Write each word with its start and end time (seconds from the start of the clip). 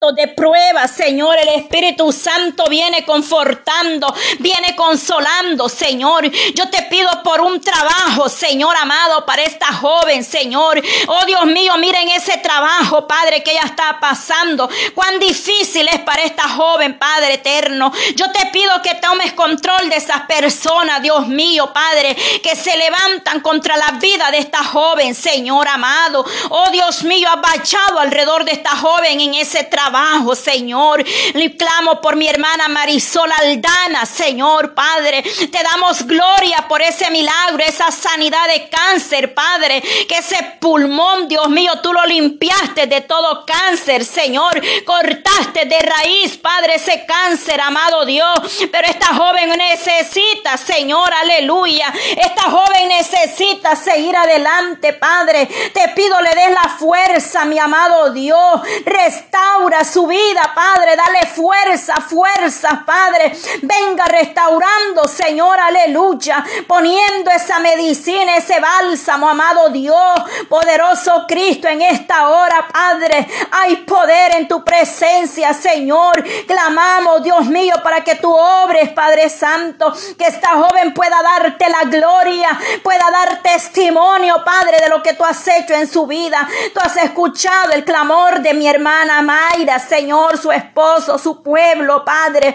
de 0.00 0.28
prueba, 0.28 0.86
Señor. 0.86 1.36
El 1.38 1.48
Espíritu 1.60 2.12
Santo 2.12 2.66
viene 2.70 3.04
confortando, 3.04 4.14
viene 4.38 4.76
consolando, 4.76 5.68
Señor. 5.68 6.30
Yo 6.54 6.70
te 6.70 6.82
pido 6.82 7.10
por 7.24 7.40
un 7.40 7.60
trabajo, 7.60 8.28
Señor 8.28 8.76
amado, 8.76 9.26
para 9.26 9.42
esta 9.42 9.66
joven, 9.72 10.22
Señor. 10.22 10.80
Oh 11.08 11.24
Dios 11.26 11.44
mío, 11.46 11.76
miren 11.78 12.10
ese 12.10 12.38
trabajo, 12.38 13.08
Padre, 13.08 13.42
que 13.42 13.50
ella 13.50 13.64
está 13.64 13.98
pasando. 14.00 14.70
Cuán 14.94 15.18
difícil 15.18 15.88
es 15.88 15.98
para 16.02 16.22
esta 16.22 16.48
joven, 16.48 16.96
Padre 16.96 17.34
eterno. 17.34 17.92
Yo 18.14 18.30
te 18.30 18.46
pido 18.52 18.80
que 18.82 18.94
tomes 18.94 19.32
control 19.32 19.88
de 19.88 19.96
esas 19.96 20.20
personas, 20.22 21.02
Dios 21.02 21.26
mío, 21.26 21.72
Padre, 21.72 22.14
que 22.40 22.54
se 22.54 22.76
levantan 22.76 23.40
contra 23.40 23.76
la 23.76 23.98
vida 24.00 24.30
de 24.30 24.38
esta 24.38 24.62
joven, 24.62 25.12
Señor 25.16 25.66
amado. 25.66 26.24
Oh 26.50 26.70
Dios 26.70 27.02
mío, 27.02 27.28
abachado 27.28 27.98
alrededor 27.98 28.44
de 28.44 28.52
esta 28.52 28.76
joven 28.76 29.20
en 29.20 29.34
ese 29.34 29.64
trabajo 29.64 29.87
Señor. 30.34 31.04
Le 31.34 31.56
clamo 31.56 32.00
por 32.00 32.16
mi 32.16 32.28
hermana 32.28 32.68
Marisol 32.68 33.30
Aldana, 33.32 34.04
Señor, 34.04 34.74
Padre. 34.74 35.22
Te 35.22 35.62
damos 35.62 36.06
gloria 36.06 36.66
por 36.68 36.82
ese 36.82 37.10
milagro, 37.10 37.62
esa 37.64 37.90
sanidad 37.90 38.46
de 38.48 38.68
cáncer, 38.68 39.34
Padre. 39.34 39.82
Que 40.08 40.18
ese 40.18 40.56
pulmón, 40.60 41.28
Dios 41.28 41.48
mío, 41.48 41.72
tú 41.82 41.92
lo 41.92 42.04
limpiaste 42.04 42.86
de 42.86 43.00
todo 43.02 43.44
cáncer, 43.46 44.04
Señor. 44.04 44.60
Cortaste 44.84 45.64
de 45.64 45.78
raíz, 45.78 46.36
Padre, 46.36 46.74
ese 46.76 47.04
cáncer, 47.06 47.60
amado 47.60 48.04
Dios. 48.04 48.34
Pero 48.70 48.88
esta 48.88 49.14
joven 49.14 49.50
necesita, 49.56 50.56
Señor, 50.56 51.12
aleluya. 51.12 51.92
Esta 52.16 52.42
joven 52.42 52.88
necesita 52.88 53.74
seguir 53.76 54.16
adelante, 54.16 54.92
Padre. 54.92 55.46
Te 55.72 55.88
pido 55.94 56.20
le 56.20 56.34
des 56.34 56.50
la 56.50 56.68
fuerza, 56.78 57.44
mi 57.44 57.58
amado 57.58 58.12
Dios. 58.12 58.60
Restaura 58.84 59.77
su 59.84 60.06
vida, 60.06 60.52
Padre. 60.54 60.96
Dale 60.96 61.26
fuerza, 61.26 61.94
fuerza, 61.96 62.82
Padre. 62.84 63.32
Venga 63.62 64.04
restaurando, 64.06 65.06
Señor, 65.06 65.58
aleluya. 65.58 66.44
Poniendo 66.66 67.30
esa 67.30 67.58
medicina, 67.58 68.36
ese 68.36 68.60
bálsamo, 68.60 69.28
amado 69.28 69.68
Dios. 69.70 70.22
Poderoso 70.48 71.24
Cristo, 71.26 71.68
en 71.68 71.82
esta 71.82 72.28
hora, 72.28 72.68
Padre. 72.72 73.28
Hay 73.50 73.76
poder 73.76 74.36
en 74.36 74.48
tu 74.48 74.64
presencia, 74.64 75.52
Señor. 75.54 76.24
Clamamos, 76.46 77.22
Dios 77.22 77.46
mío, 77.46 77.74
para 77.82 78.02
que 78.02 78.16
tú 78.16 78.32
obres, 78.34 78.90
Padre 78.90 79.28
Santo. 79.28 79.92
Que 80.16 80.26
esta 80.26 80.50
joven 80.50 80.94
pueda 80.94 81.22
darte 81.22 81.68
la 81.68 81.88
gloria, 81.90 82.48
pueda 82.82 83.10
dar 83.10 83.42
testimonio, 83.42 84.42
Padre, 84.44 84.78
de 84.80 84.88
lo 84.88 85.02
que 85.02 85.14
tú 85.14 85.24
has 85.24 85.46
hecho 85.48 85.74
en 85.74 85.88
su 85.88 86.06
vida. 86.06 86.48
Tú 86.74 86.80
has 86.80 86.96
escuchado 86.96 87.72
el 87.72 87.84
clamor 87.84 88.40
de 88.40 88.54
mi 88.54 88.68
hermana 88.68 89.22
Mayra. 89.22 89.67
Señor, 89.78 90.38
su 90.38 90.50
esposo, 90.52 91.18
su 91.18 91.42
pueblo, 91.42 92.04
Padre. 92.04 92.54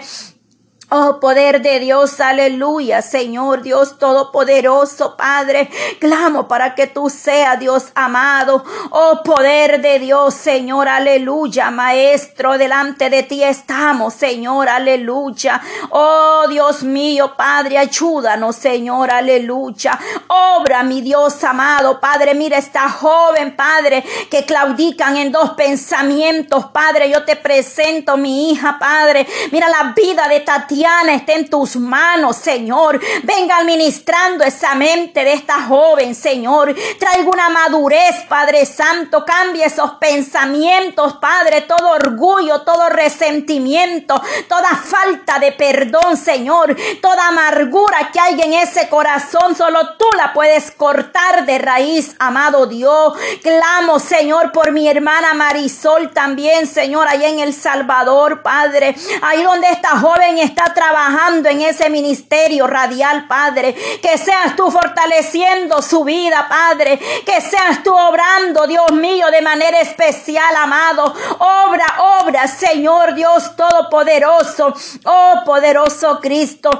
Oh, 0.90 1.18
poder 1.18 1.62
de 1.62 1.80
Dios, 1.80 2.20
aleluya, 2.20 3.00
Señor 3.00 3.62
Dios 3.62 3.98
Todopoderoso, 3.98 5.16
Padre, 5.16 5.70
clamo 5.98 6.46
para 6.46 6.74
que 6.74 6.86
tú 6.86 7.08
seas 7.08 7.58
Dios 7.58 7.86
amado. 7.94 8.62
Oh, 8.90 9.22
poder 9.24 9.80
de 9.80 9.98
Dios, 9.98 10.34
Señor, 10.34 10.88
aleluya, 10.88 11.70
Maestro, 11.70 12.58
delante 12.58 13.08
de 13.08 13.22
ti 13.22 13.42
estamos, 13.42 14.12
Señor, 14.12 14.68
aleluya. 14.68 15.60
Oh, 15.90 16.44
Dios 16.50 16.82
mío, 16.82 17.32
Padre, 17.34 17.78
ayúdanos, 17.78 18.54
Señor, 18.54 19.10
aleluya. 19.10 19.98
Obra, 20.28 20.82
mi 20.82 21.00
Dios 21.00 21.42
amado, 21.44 21.98
Padre, 21.98 22.34
mira 22.34 22.58
esta 22.58 22.90
joven, 22.90 23.56
Padre, 23.56 24.04
que 24.30 24.44
claudican 24.44 25.16
en 25.16 25.32
dos 25.32 25.50
pensamientos, 25.50 26.66
Padre, 26.66 27.10
yo 27.10 27.24
te 27.24 27.36
presento 27.36 28.18
mi 28.18 28.50
hija, 28.50 28.78
Padre, 28.78 29.26
mira 29.50 29.68
la 29.70 29.94
vida 29.96 30.28
de 30.28 30.40
Tatiana 30.40 30.73
Tatiana 30.74 31.14
esté 31.14 31.34
en 31.34 31.48
tus 31.48 31.76
manos, 31.76 32.34
Señor. 32.34 33.00
Venga 33.22 33.58
administrando 33.58 34.42
esa 34.42 34.74
mente 34.74 35.22
de 35.22 35.34
esta 35.34 35.62
joven, 35.62 36.16
Señor. 36.16 36.74
Traiga 36.98 37.30
una 37.30 37.48
madurez, 37.48 38.24
Padre 38.28 38.66
Santo. 38.66 39.24
Cambie 39.24 39.66
esos 39.66 39.92
pensamientos, 39.92 41.18
Padre. 41.18 41.60
Todo 41.60 41.90
orgullo, 41.90 42.62
todo 42.62 42.88
resentimiento, 42.88 44.20
toda 44.48 44.70
falta 44.70 45.38
de 45.38 45.52
perdón, 45.52 46.16
Señor. 46.16 46.76
Toda 47.00 47.28
amargura 47.28 48.10
que 48.12 48.18
hay 48.18 48.40
en 48.40 48.54
ese 48.54 48.88
corazón, 48.88 49.54
solo 49.54 49.94
tú 49.96 50.06
la 50.16 50.32
puedes 50.32 50.72
cortar 50.72 51.46
de 51.46 51.58
raíz, 51.58 52.16
amado 52.18 52.66
Dios. 52.66 53.14
Clamo, 53.44 54.00
Señor, 54.00 54.50
por 54.50 54.72
mi 54.72 54.88
hermana 54.88 55.34
Marisol 55.34 56.10
también, 56.12 56.66
Señor, 56.66 57.06
allá 57.06 57.28
en 57.28 57.38
El 57.38 57.54
Salvador, 57.54 58.42
Padre. 58.42 58.96
Ahí 59.22 59.44
donde 59.44 59.68
esta 59.68 60.00
joven 60.00 60.38
está 60.38 60.63
trabajando 60.72 61.48
en 61.48 61.60
ese 61.60 61.90
ministerio 61.90 62.66
radial, 62.66 63.26
Padre. 63.26 63.74
Que 64.00 64.16
seas 64.16 64.56
tú 64.56 64.70
fortaleciendo 64.70 65.82
su 65.82 66.04
vida, 66.04 66.46
Padre. 66.48 66.98
Que 67.26 67.40
seas 67.40 67.82
tú 67.82 67.92
obrando, 67.92 68.66
Dios 68.66 68.92
mío, 68.92 69.30
de 69.30 69.42
manera 69.42 69.80
especial, 69.80 70.54
amado. 70.56 71.12
Obra, 71.38 71.86
obra, 72.22 72.46
Señor 72.46 73.14
Dios 73.14 73.56
Todopoderoso. 73.56 74.72
Oh, 75.04 75.42
poderoso 75.44 76.20
Cristo. 76.20 76.70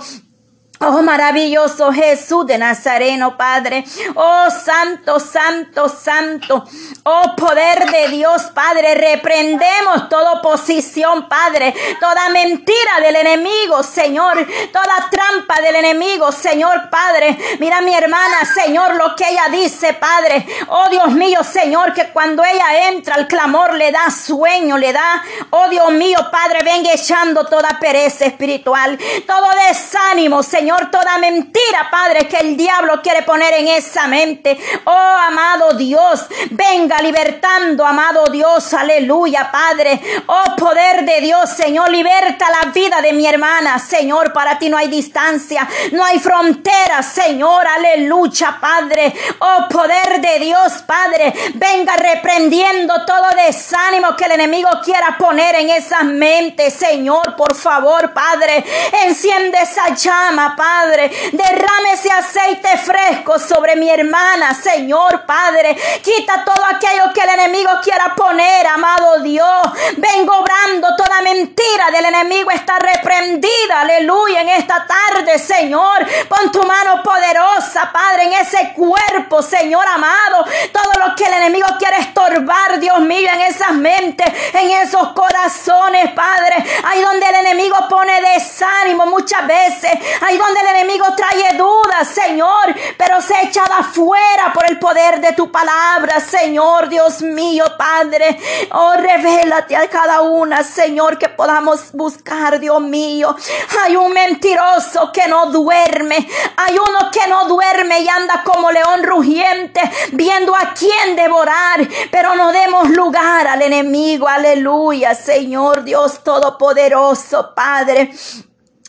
Oh, 0.81 1.03
maravilloso 1.03 1.93
Jesús 1.93 2.47
de 2.47 2.59
Nazareno, 2.59 3.37
Padre. 3.37 3.85
Oh, 4.17 4.49
santo, 4.51 5.21
santo, 5.21 5.89
santo. 5.89 6.65
Oh, 7.05 7.37
poder 7.37 7.89
de 7.91 8.09
Dios, 8.09 8.43
Padre. 8.53 8.95
Reprendemos 8.97 10.09
toda 10.09 10.33
oposición, 10.33 11.29
Padre. 11.29 11.73
Toda 12.01 12.29
mentira 12.31 13.01
del 13.01 13.15
enemigo, 13.17 13.85
Señor. 13.85 14.45
Toda 14.73 15.09
trampa 15.11 15.61
del 15.63 15.77
enemigo, 15.77 16.33
Señor, 16.33 16.91
Padre. 16.91 17.39
Mira 17.61 17.81
mi 17.81 17.95
hermana, 17.95 18.45
Señor, 18.45 18.97
lo 18.97 19.15
que 19.15 19.29
ella 19.29 19.49
dice, 19.53 19.95
Padre. 19.95 20.45
Oh, 20.67 20.89
Dios 20.91 21.13
mío, 21.13 21.45
Señor, 21.45 21.95
que 21.95 22.09
cuando 22.09 22.43
ella 22.45 22.89
entra, 22.89 23.15
el 23.15 23.29
clamor 23.29 23.75
le 23.75 23.93
da 23.93 24.11
sueño, 24.11 24.77
le 24.77 24.93
da. 24.93 25.23
Oh, 25.51 25.69
Dios 25.69 25.93
mío, 25.93 26.19
Padre, 26.33 26.65
venga 26.65 26.93
echando 26.93 27.47
toda 27.47 27.79
pereza 27.81 28.25
espiritual. 28.25 28.99
Todo 29.25 29.47
desánimo, 29.69 30.43
Señor 30.43 30.64
toda 30.91 31.19
mentira, 31.19 31.89
Padre, 31.91 32.27
que 32.29 32.39
el 32.39 32.57
diablo 32.57 33.01
quiere 33.03 33.23
poner 33.23 33.55
en 33.55 33.69
esa 33.69 34.07
mente. 34.07 34.59
Oh, 34.85 35.17
amado 35.29 35.75
Dios, 35.75 36.27
venga 36.51 37.01
libertando, 37.01 37.85
amado 37.85 38.25
Dios, 38.31 38.73
aleluya, 38.75 39.51
Padre. 39.51 40.01
Oh, 40.27 40.57
poder 40.57 41.05
de 41.05 41.21
Dios, 41.21 41.51
Señor, 41.51 41.91
liberta 41.91 42.47
la 42.51 42.71
vida 42.71 43.01
de 43.01 43.13
mi 43.13 43.27
hermana, 43.27 43.79
Señor, 43.79 44.33
para 44.33 44.59
ti 44.59 44.69
no 44.69 44.77
hay 44.77 44.89
distancia, 44.89 45.69
no 45.93 46.05
hay 46.05 46.19
frontera, 46.19 47.03
Señor, 47.03 47.67
aleluya, 47.67 48.59
Padre. 48.61 49.13
Oh, 49.39 49.69
poder 49.69 50.21
de 50.21 50.39
Dios, 50.41 50.73
Padre, 50.87 51.33
venga 51.55 51.97
reprendiendo 51.97 53.05
todo 53.05 53.29
desánimo 53.47 54.17
que 54.17 54.25
el 54.25 54.33
enemigo 54.33 54.69
quiera 54.85 55.17
poner 55.19 55.57
en 55.57 55.71
esa 55.71 56.03
mente, 56.03 56.71
Señor, 56.71 57.37
por 57.37 57.55
favor, 57.55 58.13
Padre, 58.13 58.65
enciende 59.07 59.59
esa 59.61 59.95
llama, 59.95 60.54
Padre. 60.57 61.11
Derrame 61.33 61.93
ese 61.93 62.11
aceite 62.11 62.77
fresco 62.79 63.39
sobre 63.39 63.77
mi 63.77 63.91
hermana, 63.91 64.55
Señor 64.55 65.25
Padre. 65.27 65.77
Quita 66.03 66.45
todo 66.45 66.65
aquello 66.65 67.13
que 67.13 67.21
el 67.21 67.31
enemigo 67.31 67.71
quiera 67.83 68.15
poner, 68.15 68.67
amado 68.67 69.21
Dios. 69.21 69.63
Vengo 69.97 70.39
obrando 70.39 70.89
toda 70.97 71.23
mentira 71.23 71.91
del 71.93 72.07
enemigo 72.07 72.51
está 72.51 72.79
reprendida, 72.79 73.81
aleluya, 73.81 74.41
en 74.43 74.49
esta 74.51 74.87
tarde, 74.87 75.39
Señor. 75.39 76.07
Pon 76.29 76.51
tu 76.53 76.63
mano 76.63 77.03
poderosa, 77.03 77.91
Padre, 77.93 78.25
en 78.25 78.33
ese 78.35 78.73
cuerpo, 78.75 79.43
Señor 79.43 79.87
amado. 79.87 80.45
Todo 80.73 81.07
lo 81.07 81.15
que 81.15 81.25
el 81.25 81.35
enemigo 81.35 81.67
quiere 81.79 81.99
estorbar, 81.99 82.79
Dios 82.79 83.01
mío, 83.01 83.29
en 83.33 83.41
esas 83.43 83.73
mentes, 83.73 84.27
en 84.53 84.71
esos 84.71 85.13
corazones, 85.13 86.13
Padre. 86.13 86.57
Ahí 86.85 87.03
donde 87.03 87.27
el 87.27 87.35
enemigo 87.47 87.77
pone 87.89 88.21
desánimo 88.21 89.07
muchas 89.07 89.47
veces. 89.47 89.91
Ahí 90.21 90.37
el 90.51 90.77
enemigo 90.77 91.07
trae 91.17 91.57
dudas, 91.57 92.09
Señor, 92.09 92.75
pero 92.97 93.21
se 93.21 93.35
echada 93.43 93.79
afuera 93.79 94.53
por 94.53 94.69
el 94.69 94.79
poder 94.79 95.21
de 95.21 95.33
tu 95.33 95.51
palabra, 95.51 96.21
Señor, 96.21 96.89
Dios 96.89 97.23
mío, 97.23 97.65
Padre. 97.79 98.39
Oh, 98.73 98.95
revélate 98.95 99.77
a 99.77 99.89
cada 99.89 100.23
una, 100.23 100.63
Señor, 100.63 101.19
que 101.19 101.29
podamos 101.29 101.93
buscar, 101.93 102.61
Dios 102.61 102.81
mío. 102.81 103.35
Hay 103.83 103.97
un 103.97 104.13
mentiroso 104.13 105.11
que 105.13 105.27
no 105.29 105.47
duerme, 105.47 106.29
hay 106.57 106.75
uno 106.75 107.11
que 107.11 107.27
no 107.29 107.47
duerme 107.47 108.01
y 108.01 108.09
anda 108.09 108.43
como 108.45 108.71
león 108.71 109.03
rugiente, 109.03 109.81
viendo 110.13 110.55
a 110.55 110.75
quién 110.75 111.17
devorar, 111.17 111.87
pero 112.11 112.35
no 112.35 112.53
demos 112.53 112.91
lugar 112.91 113.47
al 113.47 113.63
enemigo, 113.63 114.29
aleluya, 114.29 115.15
Señor, 115.15 115.85
Dios 115.85 116.23
Todopoderoso, 116.23 117.55
Padre. 117.55 118.13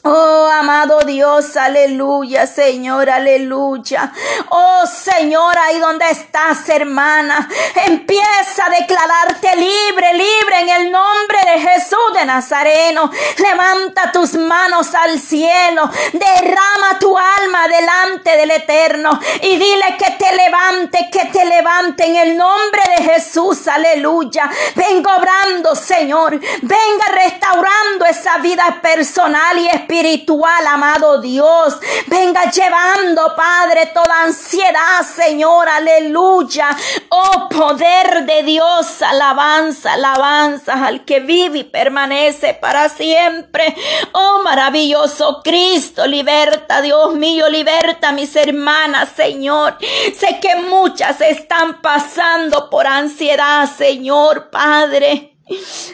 Oh, 0.07 0.47
amado 0.53 0.99
Dios, 0.99 1.57
aleluya, 1.57 2.45
Señor, 2.45 3.09
aleluya. 3.09 4.13
Oh, 4.49 4.83
Señor, 4.85 5.57
ahí 5.57 5.79
donde 5.79 6.07
estás, 6.11 6.69
hermana, 6.69 7.49
empieza 7.87 8.67
a 8.67 8.69
declararte 8.69 9.55
libre, 9.55 10.13
libre 10.13 10.59
en 10.59 10.69
el 10.69 10.91
nombre 10.91 11.39
de 11.51 11.59
Jesús 11.59 12.13
de 12.13 12.23
Nazareno. 12.23 13.09
Levanta 13.39 14.11
tus 14.11 14.35
manos 14.35 14.93
al 14.93 15.19
cielo, 15.19 15.89
derrama 16.13 16.99
tu 16.99 17.17
alma 17.17 17.67
delante 17.67 18.37
del 18.37 18.51
Eterno 18.51 19.19
y 19.41 19.57
dile 19.57 19.97
que 19.97 20.11
te 20.11 20.35
levante, 20.35 21.09
que 21.11 21.25
te 21.33 21.45
levante 21.45 22.05
en 22.05 22.15
el 22.15 22.37
nombre 22.37 22.83
de 22.95 23.05
Jesús, 23.05 23.67
aleluya. 23.67 24.51
Venga 24.75 25.17
obrando, 25.17 25.75
Señor, 25.75 26.39
venga 26.61 27.05
restaurando 27.11 28.05
esa 28.05 28.37
vida 28.37 28.77
personal 28.83 29.57
y 29.57 29.67
espiritual 29.67 29.94
espiritual, 29.95 30.67
amado 30.67 31.21
Dios. 31.21 31.77
Venga 32.07 32.51
llevando, 32.51 33.33
Padre, 33.35 33.87
toda 33.93 34.23
ansiedad, 34.23 35.01
Señor, 35.03 35.67
aleluya. 35.69 36.69
Oh, 37.09 37.47
poder 37.49 38.25
de 38.25 38.43
Dios, 38.43 39.01
alabanza, 39.01 39.93
alabanza 39.93 40.85
al 40.85 41.05
que 41.05 41.19
vive 41.21 41.59
y 41.59 41.63
permanece 41.63 42.53
para 42.55 42.89
siempre. 42.89 43.75
Oh, 44.11 44.41
maravilloso 44.43 45.41
Cristo, 45.43 46.05
liberta, 46.05 46.81
Dios 46.81 47.13
mío, 47.13 47.49
liberta 47.49 48.09
a 48.09 48.13
mis 48.13 48.35
hermanas, 48.35 49.09
Señor. 49.15 49.77
Sé 50.17 50.39
que 50.41 50.55
muchas 50.55 51.21
están 51.21 51.81
pasando 51.81 52.69
por 52.69 52.85
ansiedad, 52.85 53.69
Señor, 53.69 54.49
Padre. 54.49 55.34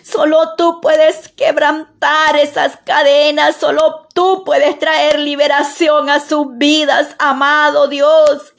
Solo 0.04 0.56
tú 0.56 0.80
puedes 0.82 1.30
quebrantar 1.30 2.36
esas 2.38 2.78
cadenas, 2.86 3.56
solo 3.58 4.08
Tú 4.14 4.44
puedes 4.44 4.78
traer 4.78 5.20
liberación 5.20 6.10
a 6.10 6.20
sus 6.20 6.58
vidas, 6.58 7.16
amado 7.18 7.88
Dios. 7.88 8.54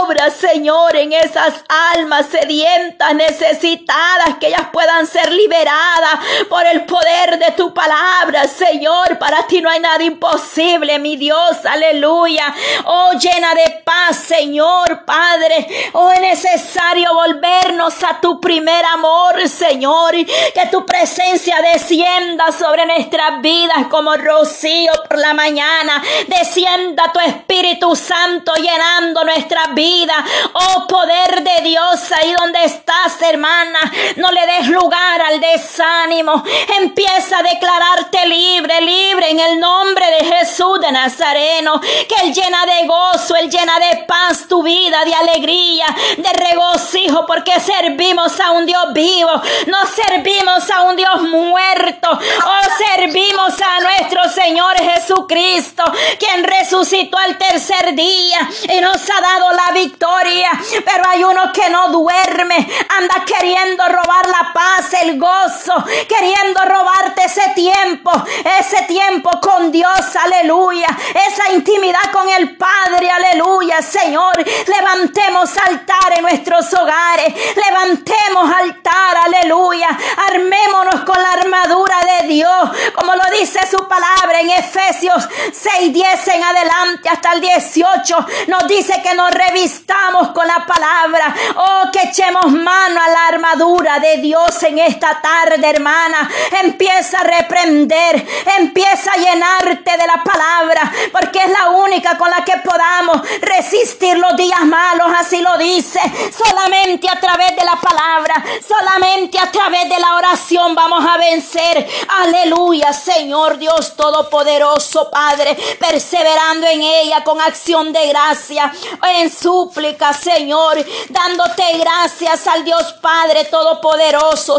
Obra, 0.00 0.30
Señor, 0.30 0.96
en 0.96 1.12
esas 1.12 1.62
almas 1.94 2.26
sedientas, 2.26 3.14
necesitadas, 3.14 4.38
que 4.40 4.48
ellas 4.48 4.66
puedan 4.72 5.06
ser 5.06 5.30
liberadas 5.30 6.18
por 6.48 6.66
el 6.66 6.84
poder 6.84 7.38
de 7.38 7.52
tu 7.52 7.72
palabra, 7.72 8.48
Señor. 8.48 9.18
Para 9.18 9.46
ti 9.46 9.60
no 9.60 9.70
hay 9.70 9.78
nada 9.78 10.02
imposible, 10.02 10.98
mi 10.98 11.16
Dios, 11.16 11.64
aleluya. 11.64 12.52
Oh, 12.84 13.12
llena 13.12 13.54
de 13.54 13.82
paz, 13.84 14.16
Señor, 14.16 15.04
Padre. 15.04 15.64
Oh, 15.92 16.10
es 16.10 16.20
necesario 16.20 17.14
volvernos 17.14 18.02
a 18.02 18.20
tu 18.20 18.40
primer 18.40 18.84
amor, 18.86 19.48
Señor. 19.48 20.12
Que 20.16 20.66
tu 20.72 20.84
presencia 20.84 21.60
descienda 21.72 22.50
sobre 22.50 22.84
nuestras 22.86 23.40
vidas 23.40 23.86
como 23.88 24.16
rocío 24.16 24.71
por 25.08 25.18
la 25.18 25.34
mañana. 25.34 26.02
Descienda 26.26 27.12
tu 27.12 27.20
Espíritu 27.20 27.94
Santo 27.94 28.52
llenando 28.54 29.24
nuestra 29.24 29.68
vida. 29.72 30.14
Oh 30.52 30.86
poder 30.86 31.42
de 31.42 31.62
Dios, 31.62 32.00
ahí 32.12 32.34
donde 32.38 32.64
estás, 32.64 33.20
hermana. 33.22 33.78
No 34.16 34.30
le 34.30 34.46
des 34.46 34.68
lugar 34.68 35.20
al 35.20 35.40
desánimo. 35.40 36.42
Empieza 36.80 37.38
a 37.38 37.42
declararte 37.42 38.26
libre, 38.26 38.80
libre 38.80 39.30
en 39.30 39.40
el 39.40 39.60
nombre 39.60 40.06
de 40.06 40.24
Jesús 40.24 40.80
de 40.80 40.90
Nazareno. 40.90 41.80
Que 41.80 42.26
Él 42.26 42.32
llena 42.32 42.64
de 42.66 42.86
gozo, 42.86 43.36
Él 43.36 43.50
llena 43.50 43.78
de 43.78 44.04
paz 44.06 44.46
tu 44.48 44.62
vida, 44.62 45.04
de 45.04 45.14
alegría, 45.14 45.86
de 46.16 46.32
regocijo, 46.32 47.26
porque 47.26 47.60
servimos 47.60 48.38
a 48.40 48.52
un 48.52 48.66
Dios 48.66 48.92
vivo. 48.92 49.32
No 49.66 49.78
servimos 49.86 50.70
a 50.70 50.82
un 50.82 50.96
Dios 50.96 51.22
muerto. 51.22 52.08
Oh, 52.10 52.94
servimos 52.96 53.54
a 53.60 53.80
nuestro 53.80 54.28
Señor 54.30 54.61
Jesucristo, 54.78 55.84
quien 56.18 56.44
resucitó 56.44 57.18
al 57.18 57.38
tercer 57.38 57.94
día 57.94 58.38
y 58.74 58.80
nos 58.80 58.96
ha 58.96 59.20
dado 59.20 59.52
la 59.52 59.72
victoria. 59.72 60.50
Pero 60.84 61.02
hay 61.08 61.24
uno 61.24 61.52
que 61.52 61.68
no 61.70 61.88
duerme, 61.88 62.56
anda 62.88 63.24
queriendo 63.24 63.84
robar 63.88 64.11
la 64.26 64.52
paz, 64.52 64.92
el 65.02 65.18
gozo, 65.18 65.84
queriendo 66.08 66.60
robarte 66.64 67.24
ese 67.24 67.50
tiempo, 67.54 68.10
ese 68.58 68.82
tiempo 68.82 69.30
con 69.40 69.70
Dios, 69.70 70.16
aleluya, 70.16 70.88
esa 71.28 71.52
intimidad 71.52 72.10
con 72.12 72.28
el 72.28 72.56
Padre, 72.56 73.10
aleluya, 73.10 73.80
Señor. 73.82 74.32
Levantemos 74.66 75.56
altar 75.56 76.16
en 76.16 76.22
nuestros 76.22 76.72
hogares, 76.74 77.34
levantemos 77.56 78.52
altar, 78.54 79.16
aleluya, 79.24 79.88
armémonos 80.28 81.00
con 81.02 81.20
la 81.20 81.30
armadura 81.30 81.96
de 82.20 82.28
Dios, 82.28 82.70
como 82.94 83.14
lo 83.14 83.24
dice 83.38 83.60
su 83.70 83.86
palabra 83.88 84.40
en 84.40 84.50
Efesios 84.50 85.28
6, 85.52 85.92
10 85.92 86.28
en 86.28 86.44
adelante 86.44 87.08
hasta 87.08 87.32
el 87.32 87.40
18 87.40 88.26
nos 88.48 88.66
dice 88.68 89.00
que 89.02 89.14
nos 89.14 89.30
revistamos 89.30 90.28
con 90.30 90.46
la 90.46 90.64
palabra. 90.66 91.34
Oh, 91.56 91.90
que 91.92 92.08
echemos 92.08 92.50
mano 92.50 93.00
a 93.00 93.08
la 93.08 93.26
armadura 93.28 93.98
de 93.98 94.11
Dios 94.18 94.62
en 94.62 94.78
esta 94.78 95.20
tarde, 95.20 95.68
hermana. 95.68 96.30
Empieza 96.62 97.18
a 97.18 97.24
reprender, 97.24 98.26
empieza 98.58 99.12
a 99.12 99.16
llenarte 99.16 99.90
de 99.96 100.06
la 100.06 100.22
palabra, 100.22 100.92
porque 101.12 101.38
es 101.38 101.50
la 101.50 101.70
única 101.70 102.18
con 102.18 102.30
la 102.30 102.44
que 102.44 102.56
podamos 102.58 103.20
resistir 103.40 104.16
los 104.18 104.36
días 104.36 104.64
malos, 104.64 105.08
así 105.18 105.40
lo 105.40 105.56
dice. 105.58 106.00
Solamente 106.36 107.08
a 107.08 107.18
través 107.18 107.56
de 107.56 107.64
la 107.64 107.76
palabra, 107.76 108.42
solamente 108.66 109.38
a 109.38 109.50
través 109.50 109.88
de 109.88 109.98
la 109.98 110.16
oración 110.16 110.74
vamos 110.74 111.04
a 111.08 111.16
vencer. 111.16 111.86
Aleluya, 112.22 112.92
Señor 112.92 113.58
Dios 113.58 113.96
Todopoderoso 113.96 114.42
poderoso, 114.42 115.10
Padre, 115.10 115.56
perseverando 115.78 116.66
en 116.66 116.82
ella 116.82 117.22
con 117.22 117.40
acción 117.40 117.92
de 117.92 118.08
gracia, 118.08 118.72
en 119.20 119.30
súplica, 119.30 120.12
Señor, 120.12 120.84
dándote 121.10 121.62
gracias 121.78 122.46
al 122.46 122.64
Dios 122.64 122.94
Padre 122.94 123.44
Todopoderoso, 123.44 124.01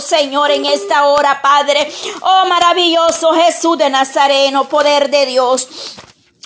Señor, 0.01 0.51
en 0.51 0.65
esta 0.65 1.05
hora, 1.05 1.41
Padre. 1.41 1.91
Oh, 2.21 2.45
maravilloso 2.47 3.33
Jesús 3.33 3.77
de 3.77 3.89
Nazareno, 3.89 4.69
poder 4.69 5.09
de 5.09 5.25
Dios. 5.25 5.67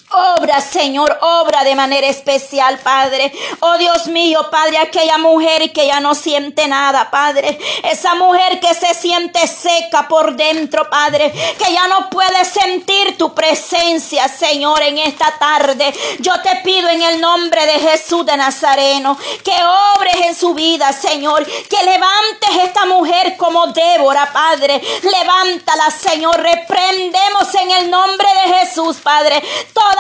Obra, 0.10 0.62
Señor, 0.62 1.18
obra 1.20 1.66
de 1.66 1.76
manera 1.76 2.08
especial, 2.08 2.80
Padre. 2.80 3.30
Oh 3.60 3.78
Dios 3.78 4.08
mío, 4.08 4.48
Padre, 4.50 4.78
aquella 4.78 5.18
mujer 5.18 5.74
que 5.74 5.86
ya 5.86 6.00
no 6.00 6.16
siente 6.16 6.66
nada, 6.70 7.12
Padre. 7.12 7.60
Esa 7.84 8.16
mujer 8.16 8.62
que 8.62 8.74
se 8.74 8.94
siente 8.94 9.46
seca 9.48 10.08
por 10.08 10.38
dentro, 10.38 10.90
Padre. 10.90 11.30
Que 11.58 11.74
ya 11.74 11.90
no 11.90 12.10
puede 12.10 12.46
sentir 12.46 13.18
tu 13.18 13.34
presencia, 13.34 14.30
Señor, 14.30 14.82
en 14.82 14.98
esta 14.98 15.38
tarde. 15.38 15.94
Yo 16.20 16.40
te 16.42 16.56
pido 16.64 16.88
en 16.88 17.02
el 17.02 17.20
nombre 17.20 17.66
de 17.66 17.80
Jesús 17.80 18.26
de 18.26 18.38
Nazareno 18.38 19.18
que 19.44 19.56
obres 19.98 20.16
en 20.26 20.36
su 20.36 20.54
vida, 20.54 20.94
Señor. 20.94 21.46
Que 21.46 21.84
levantes 21.84 22.64
esta 22.64 22.86
mujer 22.86 23.36
como 23.36 23.68
Débora, 23.68 24.32
Padre. 24.32 24.82
Levántala, 25.02 25.92
Señor. 25.92 26.40
Reprendemos 26.40 27.54
en 27.56 27.72
el 27.72 27.92
nombre 27.92 28.28
de 28.46 28.54
Jesús, 28.54 28.98
Padre 29.04 29.44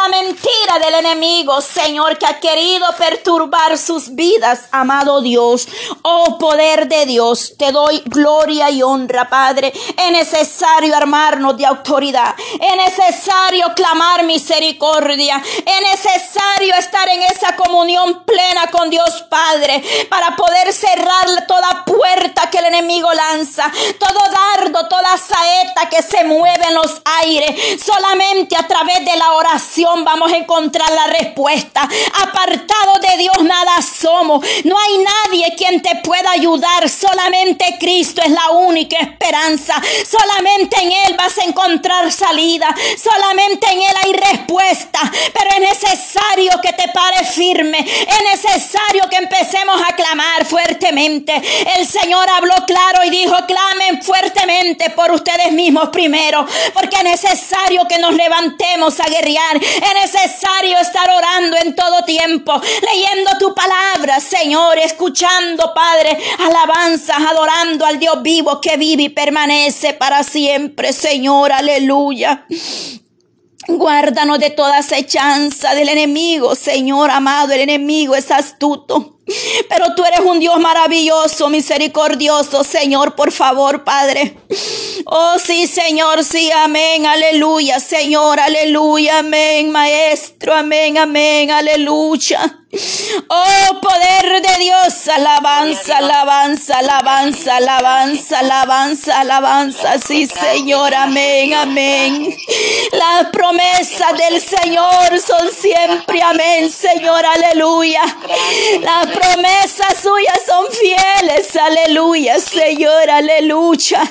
mentira 0.09 0.79
del 0.79 0.95
enemigo, 0.95 1.59
Señor, 1.61 2.17
que 2.17 2.25
ha 2.25 2.39
querido 2.39 2.85
perturbar 2.97 3.77
sus 3.77 4.15
vidas, 4.15 4.65
amado 4.71 5.21
Dios. 5.21 5.67
Oh 6.01 6.37
poder 6.37 6.87
de 6.87 7.05
Dios, 7.05 7.55
te 7.57 7.71
doy 7.71 8.01
gloria 8.05 8.69
y 8.69 8.83
honra, 8.83 9.27
Padre. 9.29 9.73
Es 9.97 10.11
necesario 10.11 10.95
armarnos 10.95 11.57
de 11.57 11.65
autoridad. 11.65 12.35
Es 12.37 12.97
necesario 12.97 13.67
clamar 13.75 14.23
misericordia. 14.23 15.41
Es 15.43 15.81
necesario 15.81 16.73
estar 16.75 17.07
en 17.09 17.23
esa 17.23 17.55
comunión 17.55 18.23
plena 18.23 18.67
con 18.71 18.89
Dios 18.89 19.25
Padre 19.29 19.83
para 20.09 20.35
poder 20.35 20.71
cerrar 20.71 21.47
toda 21.47 21.83
puerta 21.85 22.49
que 22.49 22.59
el 22.59 22.65
enemigo 22.65 23.11
lanza, 23.13 23.71
todo 23.99 24.19
dardo, 24.55 24.87
toda 24.87 25.17
saeta 25.17 25.89
que 25.89 26.01
se 26.01 26.23
mueve 26.23 26.67
en 26.67 26.75
los 26.75 27.01
aires, 27.21 27.81
solamente 27.83 28.55
a 28.55 28.67
través 28.67 29.03
de 29.03 29.15
la 29.17 29.33
oración 29.33 29.86
vamos 30.03 30.31
a 30.31 30.37
encontrar 30.37 30.89
la 30.91 31.07
respuesta. 31.07 31.81
Apartado 32.21 32.99
de 33.01 33.17
Dios 33.17 33.43
nada 33.43 33.81
somos. 33.81 34.45
No 34.63 34.75
hay 34.77 34.97
nadie 34.97 35.55
quien 35.55 35.81
te 35.81 35.95
pueda 36.03 36.31
ayudar. 36.31 36.89
Solamente 36.89 37.77
Cristo 37.79 38.21
es 38.23 38.31
la 38.31 38.51
única 38.51 38.97
esperanza. 38.97 39.81
Solamente 40.05 40.81
en 40.81 40.91
Él 40.91 41.15
vas 41.17 41.37
a 41.37 41.43
encontrar 41.43 42.11
salida. 42.11 42.73
Solamente 43.01 43.67
en 43.71 43.81
Él 43.81 43.95
hay 44.03 44.13
respuesta. 44.13 44.99
Pero 45.33 45.49
es 45.55 45.59
necesario 45.59 46.51
que 46.61 46.73
te 46.73 46.87
pares 46.89 47.29
firme. 47.31 47.79
Es 47.79 48.43
necesario 48.43 49.03
que 49.09 49.17
empecemos 49.17 49.81
a 49.81 49.95
clamar 49.95 50.45
fuertemente. 50.45 51.41
El 51.77 51.87
Señor 51.87 52.29
habló 52.29 52.55
claro 52.65 53.03
y 53.05 53.09
dijo, 53.09 53.35
clamen 53.47 54.01
fuertemente 54.03 54.89
por 54.91 55.11
ustedes 55.11 55.51
mismos 55.51 55.89
primero. 55.89 56.45
Porque 56.73 56.97
es 56.97 57.03
necesario 57.03 57.87
que 57.87 57.99
nos 57.99 58.13
levantemos 58.13 58.99
a 58.99 59.05
guerrear. 59.05 59.59
Es 59.77 60.13
necesario 60.13 60.77
estar 60.79 61.09
orando 61.09 61.57
en 61.57 61.75
todo 61.75 62.03
tiempo, 62.03 62.59
leyendo 62.81 63.31
tu 63.39 63.53
palabra, 63.53 64.19
Señor, 64.19 64.77
escuchando, 64.79 65.73
Padre, 65.73 66.17
alabanzas, 66.39 67.17
adorando 67.17 67.85
al 67.85 67.99
Dios 67.99 68.21
vivo 68.21 68.59
que 68.59 68.77
vive 68.77 69.03
y 69.03 69.09
permanece 69.09 69.93
para 69.93 70.23
siempre, 70.23 70.93
Señor, 70.93 71.51
aleluya. 71.51 72.45
Guárdanos 73.67 74.39
de 74.39 74.49
toda 74.49 74.77
acechanza 74.77 75.75
del 75.75 75.89
enemigo, 75.89 76.55
Señor 76.55 77.11
amado. 77.11 77.53
El 77.53 77.61
enemigo 77.61 78.15
es 78.15 78.31
astuto. 78.31 79.16
Pero 79.69 79.93
tú 79.95 80.03
eres 80.05 80.21
un 80.21 80.39
Dios 80.39 80.59
maravilloso, 80.59 81.49
misericordioso, 81.49 82.63
Señor, 82.63 83.15
por 83.15 83.31
favor, 83.31 83.83
Padre. 83.83 84.37
Oh, 85.05 85.35
sí, 85.43 85.67
Señor, 85.67 86.23
sí, 86.23 86.49
amén, 86.51 87.05
aleluya, 87.05 87.79
Señor, 87.79 88.39
aleluya, 88.39 89.19
amén, 89.19 89.71
Maestro, 89.71 90.53
amén, 90.53 90.97
amén, 90.97 91.51
aleluya. 91.51 92.66
Oh, 93.29 93.79
poder 93.81 94.41
de 94.41 94.57
Dios, 94.59 95.07
alabanza, 95.07 95.99
alabanza, 95.99 96.79
alabanza, 96.79 97.55
alabanza, 97.55 98.39
alabanza, 98.39 99.19
alabanza. 99.21 99.97
Sí, 99.99 100.27
Señor, 100.27 100.93
amén, 100.93 101.53
amén. 101.53 102.37
Las 102.91 103.27
promesas 103.31 104.17
del 104.17 104.41
Señor 104.41 105.17
son 105.25 105.49
siempre, 105.49 106.21
amén, 106.21 106.69
Señor, 106.69 107.25
aleluya. 107.25 108.01
Las 108.81 109.07
promesas 109.07 110.01
suyas 110.01 110.41
son 110.45 110.65
fieles, 110.69 111.55
aleluya, 111.55 112.37
Señor, 112.39 113.09
aleluya. 113.09 114.01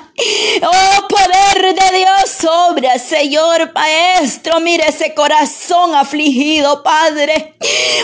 Oh, 0.63 1.09
poder 1.09 1.75
de 1.75 1.99
Dios 1.99 2.47
obra, 2.71 2.99
Señor, 2.99 3.71
Maestro, 3.75 4.61
mire 4.61 4.89
ese 4.89 5.13
corazón 5.15 5.95
afligido, 5.95 6.83
Padre. 6.83 7.55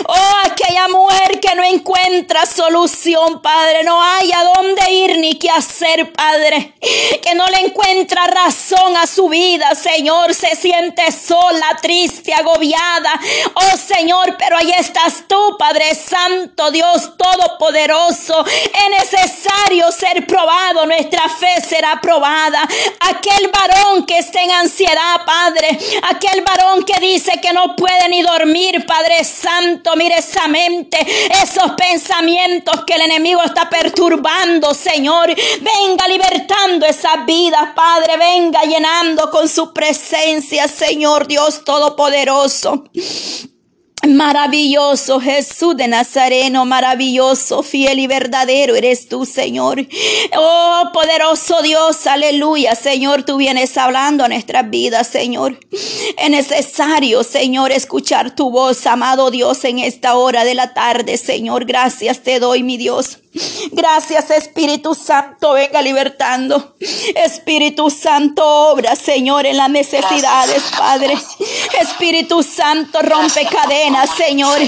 Oh, 0.07 0.42
aquella 0.45 0.87
mujer 0.87 1.39
que 1.39 1.55
no 1.55 1.63
encuentra 1.63 2.45
solución, 2.45 3.41
Padre, 3.41 3.83
no 3.83 4.01
hay 4.01 4.31
a 4.31 4.43
dónde 4.55 4.91
ir 4.91 5.17
ni 5.17 5.35
qué 5.35 5.49
hacer, 5.49 6.11
Padre, 6.13 6.73
que 7.21 7.35
no 7.35 7.45
le 7.47 7.59
encuentra 7.59 8.25
razón 8.27 8.95
a 8.97 9.07
su 9.07 9.29
vida, 9.29 9.73
Señor, 9.75 10.33
se 10.33 10.55
siente 10.55 11.11
sola, 11.11 11.77
triste, 11.81 12.33
agobiada, 12.33 13.19
oh 13.53 13.77
Señor, 13.77 14.35
pero 14.37 14.57
ahí 14.57 14.71
estás 14.77 15.23
tú, 15.27 15.57
Padre 15.57 15.95
Santo, 15.95 16.71
Dios 16.71 17.11
Todopoderoso, 17.17 18.45
es 18.45 19.11
necesario 19.13 19.91
ser 19.91 20.25
probado, 20.27 20.85
nuestra 20.85 21.29
fe 21.29 21.61
será 21.67 21.99
probada, 22.01 22.67
aquel 22.99 23.49
varón 23.49 24.05
que 24.05 24.17
está 24.17 24.41
en 24.41 24.51
ansiedad, 24.51 25.21
Padre, 25.25 25.77
aquel 26.03 26.41
varón 26.41 26.83
que 26.83 26.99
dice 26.99 27.39
que 27.41 27.53
no 27.53 27.75
puede 27.75 28.09
ni 28.09 28.21
dormir, 28.21 28.85
Padre 28.85 29.23
Santo, 29.23 29.95
mire 29.95 30.21
esa 30.33 30.47
mente, 30.47 30.97
esos 31.43 31.71
pensamientos 31.77 32.83
que 32.85 32.95
el 32.95 33.01
enemigo 33.01 33.43
está 33.43 33.69
perturbando, 33.69 34.73
Señor. 34.73 35.27
Venga 35.27 36.07
libertando 36.07 36.85
esas 36.85 37.25
vidas, 37.25 37.69
Padre. 37.75 38.17
Venga 38.17 38.63
llenando 38.63 39.29
con 39.29 39.47
su 39.47 39.71
presencia, 39.73 40.67
Señor 40.67 41.27
Dios 41.27 41.63
Todopoderoso. 41.63 42.85
Maravilloso 44.07 45.21
Jesús 45.21 45.77
de 45.77 45.87
Nazareno, 45.87 46.65
maravilloso, 46.65 47.63
fiel 47.63 47.99
y 47.99 48.07
verdadero 48.07 48.75
eres 48.75 49.07
tú, 49.07 49.25
Señor. 49.25 49.87
Oh, 50.37 50.89
poderoso 50.93 51.61
Dios, 51.61 52.05
aleluya, 52.05 52.75
Señor, 52.75 53.23
tú 53.23 53.37
vienes 53.37 53.77
hablando 53.77 54.25
a 54.25 54.27
nuestras 54.27 54.69
vidas, 54.69 55.07
Señor. 55.07 55.57
Es 55.71 56.29
necesario, 56.29 57.23
Señor, 57.23 57.71
escuchar 57.71 58.35
tu 58.35 58.51
voz, 58.51 58.85
amado 58.87 59.31
Dios, 59.31 59.63
en 59.63 59.79
esta 59.79 60.15
hora 60.15 60.43
de 60.43 60.55
la 60.55 60.73
tarde, 60.73 61.17
Señor. 61.17 61.63
Gracias 61.63 62.19
te 62.19 62.39
doy, 62.39 62.61
mi 62.61 62.75
Dios. 62.75 63.22
Gracias 63.71 64.29
Espíritu 64.29 64.93
Santo, 64.93 65.53
venga 65.53 65.81
libertando. 65.81 66.75
Espíritu 67.15 67.89
Santo, 67.89 68.45
obra, 68.45 68.95
Señor, 68.95 69.47
en 69.47 69.57
las 69.57 69.69
necesidades, 69.69 70.63
Padre. 70.77 71.17
Espíritu 71.81 72.43
Santo, 72.43 73.01
rompe 73.01 73.47
cadenas, 73.47 74.11
Señor. 74.15 74.59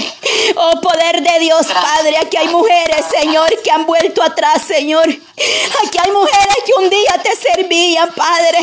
Oh, 0.56 0.80
poder 0.80 1.22
de 1.22 1.38
Dios, 1.38 1.66
Padre. 1.66 2.16
Aquí 2.18 2.36
hay 2.36 2.48
mujeres, 2.48 3.06
Señor, 3.08 3.48
que 3.62 3.70
han 3.70 3.86
vuelto 3.86 4.22
atrás, 4.22 4.62
Señor. 4.66 5.06
Aquí 5.06 5.98
hay 6.02 6.10
mujeres 6.10 6.56
que 6.64 6.72
un 6.82 6.90
día 6.90 7.20
te 7.22 7.36
servían, 7.36 8.10
Padre. 8.14 8.58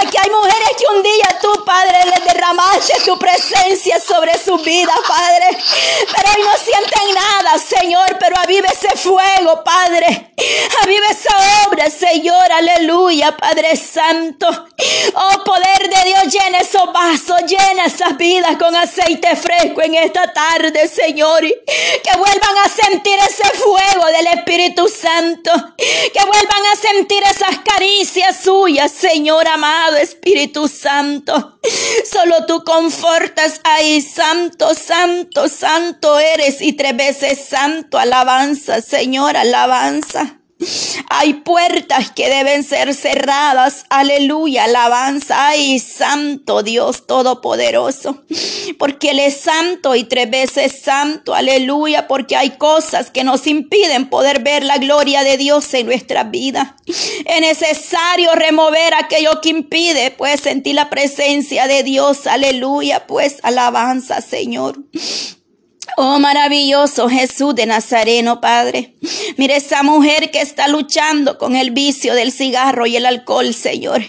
Aquí 0.00 0.16
hay 0.20 0.30
mujeres 0.30 0.70
que 0.76 0.96
un 0.96 1.02
día 1.02 1.38
tú, 1.40 1.64
Padre, 1.64 1.98
le 2.04 2.32
derramaste 2.32 3.00
tu 3.04 3.18
presencia 3.18 3.98
sobre 4.00 4.36
su 4.38 4.56
vida, 4.58 4.92
Padre. 5.06 5.58
Pero 6.14 6.28
hoy 6.36 6.42
no 6.42 6.58
sienten 6.58 7.14
nada, 7.14 7.58
Señor, 7.58 8.16
pero 8.18 8.36
avive 8.38 8.68
ese 8.68 8.96
fuego, 8.96 9.21
Padre. 9.64 10.34
Avive 10.82 11.06
esa 11.10 11.66
obra, 11.66 11.90
Señor, 11.90 12.52
aleluya, 12.52 13.36
Padre 13.36 13.76
Santo. 13.76 14.48
Oh, 15.14 15.44
poder 15.44 15.88
de 15.88 16.10
Dios, 16.10 16.32
llena 16.32 16.58
esos 16.58 16.92
vasos, 16.92 17.42
llena 17.46 17.86
esas 17.86 18.16
vidas 18.16 18.56
con 18.56 18.74
aceite 18.74 19.36
fresco 19.36 19.82
en 19.82 19.94
esta 19.94 20.32
tarde, 20.32 20.88
Señor. 20.88 21.40
Que 21.40 22.18
vuelvan 22.18 22.56
a 22.64 22.68
sentir 22.68 23.18
ese 23.28 23.48
fuego 23.58 24.06
del 24.06 24.26
Espíritu 24.38 24.88
Santo 24.88 25.52
que 26.12 26.24
vuelvan 26.24 26.66
a 26.72 26.76
sentir 26.76 27.22
esas 27.22 27.58
caricias 27.64 28.36
suyas, 28.44 28.92
Señor 28.92 29.46
amado 29.48 29.96
Espíritu 29.96 30.68
Santo. 30.68 31.58
Solo 32.10 32.46
tú 32.46 32.64
confortas 32.64 33.60
ahí, 33.64 34.00
santo, 34.00 34.74
santo, 34.74 35.48
santo 35.48 36.18
eres 36.18 36.60
y 36.60 36.72
tres 36.72 36.96
veces 36.96 37.46
santo, 37.48 37.98
alabanza, 37.98 38.80
Señor, 38.80 39.11
alabanza. 39.20 40.38
Hay 41.08 41.34
puertas 41.34 42.10
que 42.10 42.28
deben 42.28 42.62
ser 42.62 42.94
cerradas. 42.94 43.84
Aleluya, 43.90 44.64
alabanza. 44.64 45.48
Ay, 45.48 45.78
santo 45.78 46.62
Dios 46.62 47.06
Todopoderoso. 47.06 48.24
Porque 48.78 49.10
Él 49.10 49.18
es 49.18 49.40
santo 49.40 49.94
y 49.94 50.04
tres 50.04 50.30
veces 50.30 50.80
santo. 50.82 51.34
Aleluya, 51.34 52.06
porque 52.06 52.36
hay 52.36 52.50
cosas 52.50 53.10
que 53.10 53.24
nos 53.24 53.46
impiden 53.46 54.08
poder 54.08 54.42
ver 54.42 54.64
la 54.64 54.78
gloria 54.78 55.24
de 55.24 55.36
Dios 55.36 55.72
en 55.74 55.86
nuestra 55.86 56.24
vida. 56.24 56.76
Es 56.86 57.40
necesario 57.40 58.32
remover 58.34 58.94
aquello 58.94 59.40
que 59.40 59.50
impide, 59.50 60.10
pues 60.12 60.40
sentir 60.40 60.74
la 60.74 60.90
presencia 60.90 61.66
de 61.66 61.82
Dios. 61.82 62.26
Aleluya, 62.26 63.06
pues 63.06 63.38
alabanza, 63.42 64.20
Señor. 64.20 64.78
Oh 65.96 66.18
maravilloso 66.18 67.08
Jesús 67.08 67.54
de 67.54 67.66
Nazareno, 67.66 68.40
Padre. 68.40 68.94
Mire 69.36 69.56
esa 69.56 69.82
mujer 69.82 70.30
que 70.30 70.40
está 70.40 70.68
luchando 70.68 71.38
con 71.38 71.56
el 71.56 71.70
vicio 71.70 72.14
del 72.14 72.32
cigarro 72.32 72.86
y 72.86 72.96
el 72.96 73.06
alcohol, 73.06 73.52
Señor. 73.54 74.02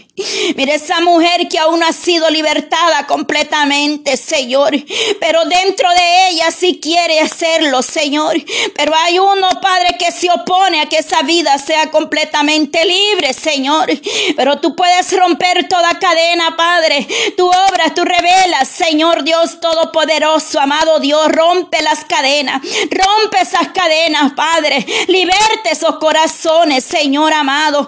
Mire 0.56 0.76
esa 0.76 1.02
mujer 1.02 1.48
que 1.50 1.58
aún 1.58 1.82
ha 1.84 1.92
sido 1.92 2.30
libertada 2.30 3.08
completamente, 3.08 4.18
Señor. 4.18 4.76
Pero 5.20 5.46
dentro 5.46 5.90
de 5.90 6.30
ella 6.30 6.52
sí 6.52 6.80
quiere 6.82 7.20
hacerlo, 7.20 7.82
Señor. 7.82 8.36
Pero 8.76 8.94
hay 8.96 9.18
uno, 9.18 9.48
Padre, 9.62 9.98
que 9.98 10.12
se 10.12 10.30
opone 10.30 10.82
a 10.82 10.86
que 10.88 10.98
esa 10.98 11.24
vida 11.24 11.58
sea 11.58 11.90
completamente 11.90 12.86
libre, 12.86 13.34
Señor. 13.34 13.90
Pero 14.36 14.60
tú 14.60 14.76
puedes 14.76 15.12
romper 15.18 15.68
toda 15.68 15.98
cadena, 16.00 16.56
Padre. 16.56 17.08
Tu 17.36 17.48
obra, 17.48 17.94
tú 17.96 18.04
revelas, 18.04 18.68
Señor 18.68 19.24
Dios 19.24 19.60
Todopoderoso, 19.60 20.60
amado 20.60 21.00
Dios, 21.00 21.28
rompe 21.30 21.82
las 21.82 22.06
cadenas, 22.06 22.62
rompe 22.92 23.42
esas 23.42 23.70
cadenas, 23.70 24.34
Padre, 24.34 24.83
liberte 25.08 25.72
esos 25.72 25.98
corazones, 25.98 26.84
Señor 26.84 27.34
amado. 27.34 27.88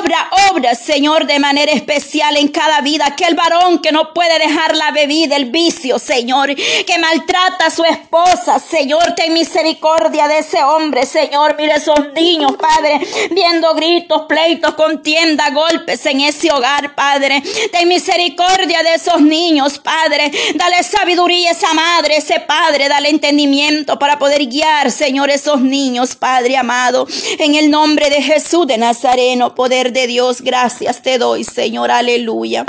Obra, 0.00 0.30
obra, 0.50 0.74
Señor, 0.74 1.26
de 1.26 1.38
manera 1.38 1.72
especial 1.72 2.36
en 2.36 2.48
cada 2.48 2.80
vida. 2.80 3.06
Aquel 3.06 3.34
varón 3.34 3.78
que 3.80 3.92
no 3.92 4.12
puede 4.12 4.38
dejar 4.38 4.76
la 4.76 4.90
bebida, 4.90 5.36
el 5.36 5.46
vicio, 5.46 5.98
Señor, 5.98 6.54
que 6.54 6.98
maltrata 6.98 7.66
a 7.66 7.70
su 7.70 7.84
esposa, 7.84 8.58
Señor, 8.58 9.14
ten 9.14 9.32
misericordia 9.32 10.28
de 10.28 10.38
ese 10.38 10.62
hombre, 10.62 11.06
Señor. 11.06 11.56
Mire 11.58 11.74
esos 11.74 12.12
niños, 12.14 12.52
Padre, 12.58 13.00
viendo 13.30 13.74
gritos, 13.74 14.22
pleitos, 14.28 14.74
contienda, 14.74 15.50
golpes 15.50 16.04
en 16.06 16.20
ese 16.20 16.50
hogar, 16.52 16.94
Padre. 16.94 17.42
Ten 17.72 17.88
misericordia 17.88 18.82
de 18.82 18.94
esos 18.94 19.20
niños, 19.20 19.78
Padre. 19.78 20.30
Dale 20.54 20.82
sabiduría 20.82 21.50
a 21.50 21.52
esa 21.52 21.74
madre, 21.74 22.16
ese 22.16 22.40
padre, 22.40 22.88
dale 22.88 23.10
entendimiento 23.10 23.98
para 23.98 24.18
poder 24.18 24.46
guiar, 24.46 24.90
Señor, 24.90 25.30
esos 25.30 25.60
niños, 25.60 26.14
Padre 26.16 26.27
amado. 26.58 27.06
En 27.38 27.54
el 27.54 27.70
nombre 27.70 28.10
de 28.10 28.22
Jesús 28.22 28.66
de 28.66 28.78
Nazareno, 28.78 29.54
poder 29.54 29.92
de 29.92 30.06
Dios, 30.06 30.42
gracias 30.42 31.02
te 31.02 31.18
doy, 31.18 31.44
Señor, 31.44 31.90
aleluya. 31.90 32.64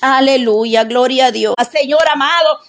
Aleluya, 0.00 0.84
gloria 0.84 1.26
a 1.26 1.32
Dios. 1.32 1.54
Señor 1.72 2.06
amado, 2.12 2.60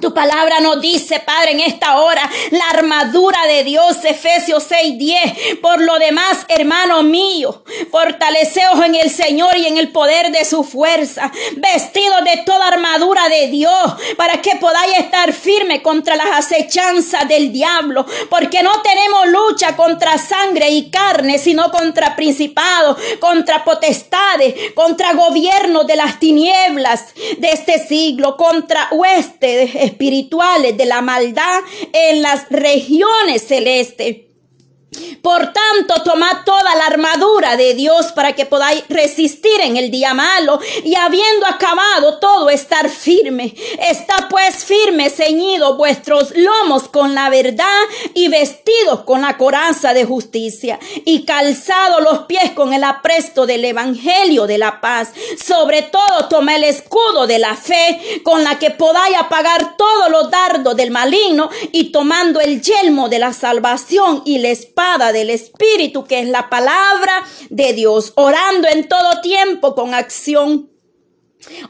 Tu 0.00 0.12
palabra 0.12 0.60
nos 0.60 0.80
dice, 0.82 1.18
Padre, 1.20 1.52
en 1.52 1.60
esta 1.60 1.98
hora, 1.98 2.30
la 2.50 2.68
armadura 2.68 3.46
de 3.46 3.64
Dios, 3.64 3.96
Efesios 4.04 4.62
6, 4.68 4.98
10. 4.98 5.20
Por 5.62 5.80
lo 5.80 5.98
demás, 5.98 6.44
hermano 6.48 7.02
mío, 7.02 7.64
fortaleceos 7.90 8.84
en 8.84 8.94
el 8.94 9.10
Señor 9.10 9.56
y 9.56 9.66
en 9.66 9.78
el 9.78 9.90
poder 9.90 10.30
de 10.30 10.44
su 10.44 10.62
fuerza, 10.62 11.32
vestidos 11.56 12.22
de 12.24 12.42
toda 12.44 12.68
armadura 12.68 13.28
de 13.30 13.48
Dios, 13.48 13.94
para 14.16 14.42
que 14.42 14.56
podáis 14.56 14.98
estar 14.98 15.32
firme 15.32 15.82
contra 15.82 16.16
las 16.16 16.46
acechanzas 16.46 17.26
del 17.26 17.50
diablo, 17.50 18.04
porque 18.28 18.62
no 18.62 18.82
tenemos 18.82 19.26
lucha 19.28 19.74
contra 19.74 20.18
sangre 20.18 20.68
y 20.68 20.90
carne, 20.90 21.38
sino 21.38 21.72
contra 21.72 22.14
principados, 22.14 22.98
contra 23.20 23.64
potestades, 23.64 24.54
contra 24.74 25.14
gobiernos 25.14 25.86
de 25.86 25.96
las 25.96 26.20
tinieblas 26.20 27.14
de 27.38 27.48
este 27.48 27.78
siglo, 27.84 28.36
contra 28.36 28.88
huestes 28.92 29.77
espirituales 29.78 30.76
de 30.76 30.86
la 30.86 31.00
maldad 31.00 31.60
en 31.92 32.22
las 32.22 32.48
regiones 32.50 33.42
celestes. 33.42 34.27
Por 35.22 35.52
tanto, 35.52 36.02
tomad 36.02 36.44
toda 36.46 36.74
la 36.74 36.86
armadura 36.86 37.56
de 37.56 37.74
Dios 37.74 38.12
para 38.12 38.34
que 38.34 38.46
podáis 38.46 38.84
resistir 38.88 39.60
en 39.60 39.76
el 39.76 39.90
día 39.90 40.14
malo 40.14 40.58
y 40.82 40.94
habiendo 40.94 41.46
acabado 41.46 42.18
todo 42.18 42.48
estar 42.48 42.88
firme. 42.88 43.54
Está 43.86 44.28
pues 44.30 44.64
firme, 44.64 45.10
ceñido 45.10 45.76
vuestros 45.76 46.32
lomos 46.34 46.88
con 46.88 47.14
la 47.14 47.28
verdad 47.28 47.66
y 48.14 48.28
vestidos 48.28 49.00
con 49.04 49.20
la 49.20 49.36
coraza 49.36 49.92
de 49.92 50.06
justicia 50.06 50.78
y 51.04 51.24
calzado 51.26 52.00
los 52.00 52.20
pies 52.20 52.52
con 52.52 52.72
el 52.72 52.84
apresto 52.84 53.44
del 53.44 53.64
evangelio 53.66 54.46
de 54.46 54.56
la 54.56 54.80
paz. 54.80 55.12
Sobre 55.36 55.82
todo, 55.82 56.28
toma 56.30 56.56
el 56.56 56.64
escudo 56.64 57.26
de 57.26 57.38
la 57.38 57.56
fe 57.56 58.22
con 58.24 58.42
la 58.42 58.58
que 58.58 58.70
podáis 58.70 59.16
apagar 59.18 59.76
todos 59.76 60.10
los 60.10 60.30
dardos 60.30 60.76
del 60.76 60.90
maligno 60.90 61.50
y 61.72 61.92
tomando 61.92 62.40
el 62.40 62.62
yelmo 62.62 63.10
de 63.10 63.18
la 63.18 63.34
salvación 63.34 64.22
y 64.24 64.38
la 64.38 64.48
espada 64.78 65.12
del 65.12 65.30
Espíritu, 65.30 66.04
que 66.04 66.20
es 66.20 66.28
la 66.28 66.48
palabra 66.48 67.24
de 67.50 67.72
Dios, 67.72 68.12
orando 68.14 68.68
en 68.68 68.88
todo 68.88 69.20
tiempo 69.20 69.74
con 69.74 69.92
acción 69.92 70.70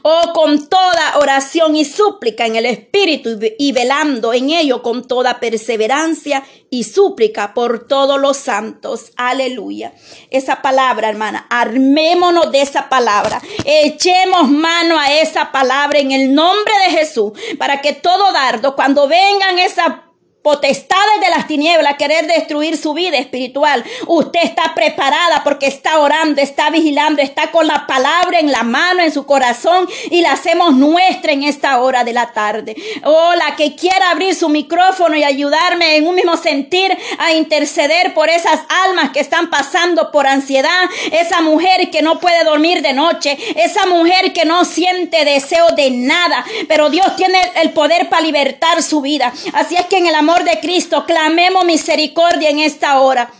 o 0.03 0.33
con 0.33 0.67
toda 0.67 1.17
oración 1.19 1.75
y 1.75 1.85
súplica 1.85 2.45
en 2.45 2.55
el 2.55 2.67
Espíritu 2.67 3.39
y 3.57 3.71
velando 3.71 4.31
en 4.33 4.51
ello 4.51 4.83
con 4.83 5.07
toda 5.07 5.39
perseverancia 5.39 6.43
y 6.69 6.83
súplica 6.83 7.55
por 7.55 7.87
todos 7.87 8.19
los 8.19 8.37
santos. 8.37 9.11
Aleluya. 9.15 9.93
Esa 10.29 10.61
palabra, 10.61 11.09
hermana, 11.09 11.47
armémonos 11.49 12.51
de 12.51 12.61
esa 12.61 12.89
palabra. 12.89 13.41
Echemos 13.65 14.49
mano 14.49 14.99
a 14.99 15.13
esa 15.13 15.51
palabra 15.51 15.97
en 15.97 16.11
el 16.11 16.35
nombre 16.35 16.73
de 16.85 16.97
Jesús 16.97 17.31
para 17.57 17.81
que 17.81 17.93
todo 17.93 18.31
dardo, 18.31 18.75
cuando 18.75 19.07
vengan 19.07 19.57
esa 19.57 20.08
potestades 20.49 21.21
de 21.21 21.29
las 21.29 21.45
tinieblas 21.45 21.95
querer 21.97 22.25
destruir 22.25 22.75
su 22.75 22.95
vida 22.95 23.19
espiritual. 23.19 23.83
Usted 24.07 24.39
está 24.43 24.73
preparada 24.73 25.43
porque 25.43 25.67
está 25.67 25.99
orando, 25.99 26.41
está 26.41 26.71
vigilando, 26.71 27.21
está 27.21 27.51
con 27.51 27.67
la 27.67 27.85
palabra 27.85 28.39
en 28.39 28.51
la 28.51 28.63
mano, 28.63 29.03
en 29.03 29.13
su 29.13 29.27
corazón 29.27 29.87
y 30.09 30.21
la 30.21 30.31
hacemos 30.31 30.73
nuestra 30.73 31.33
en 31.33 31.43
esta 31.43 31.79
hora 31.81 32.03
de 32.03 32.13
la 32.13 32.33
tarde. 32.33 32.75
Oh, 33.03 33.29
que 33.57 33.75
quiera 33.75 34.11
abrir 34.11 34.33
su 34.35 34.49
micrófono 34.49 35.15
y 35.15 35.23
ayudarme 35.23 35.97
en 35.97 36.07
un 36.07 36.15
mismo 36.15 36.37
sentir 36.37 36.97
a 37.17 37.33
interceder 37.33 38.13
por 38.13 38.29
esas 38.29 38.61
almas 38.85 39.11
que 39.11 39.19
están 39.19 39.49
pasando 39.49 40.11
por 40.11 40.27
ansiedad, 40.27 40.85
esa 41.11 41.41
mujer 41.41 41.89
que 41.91 42.01
no 42.01 42.19
puede 42.19 42.43
dormir 42.43 42.81
de 42.81 42.93
noche, 42.93 43.37
esa 43.55 43.85
mujer 43.85 44.33
que 44.33 44.45
no 44.45 44.65
siente 44.65 45.25
deseo 45.25 45.67
de 45.75 45.91
nada, 45.91 46.45
pero 46.67 46.89
Dios 46.89 47.15
tiene 47.15 47.39
el 47.61 47.71
poder 47.71 48.09
para 48.09 48.21
libertar 48.21 48.81
su 48.81 49.01
vida. 49.01 49.33
Así 49.53 49.75
es 49.75 49.85
que 49.85 49.97
en 49.97 50.07
el 50.07 50.15
amor 50.15 50.38
de 50.43 50.59
Cristo, 50.59 51.05
clamemos 51.05 51.65
misericordia 51.65 52.49
en 52.49 52.59
esta 52.59 52.99
hora. 52.99 53.31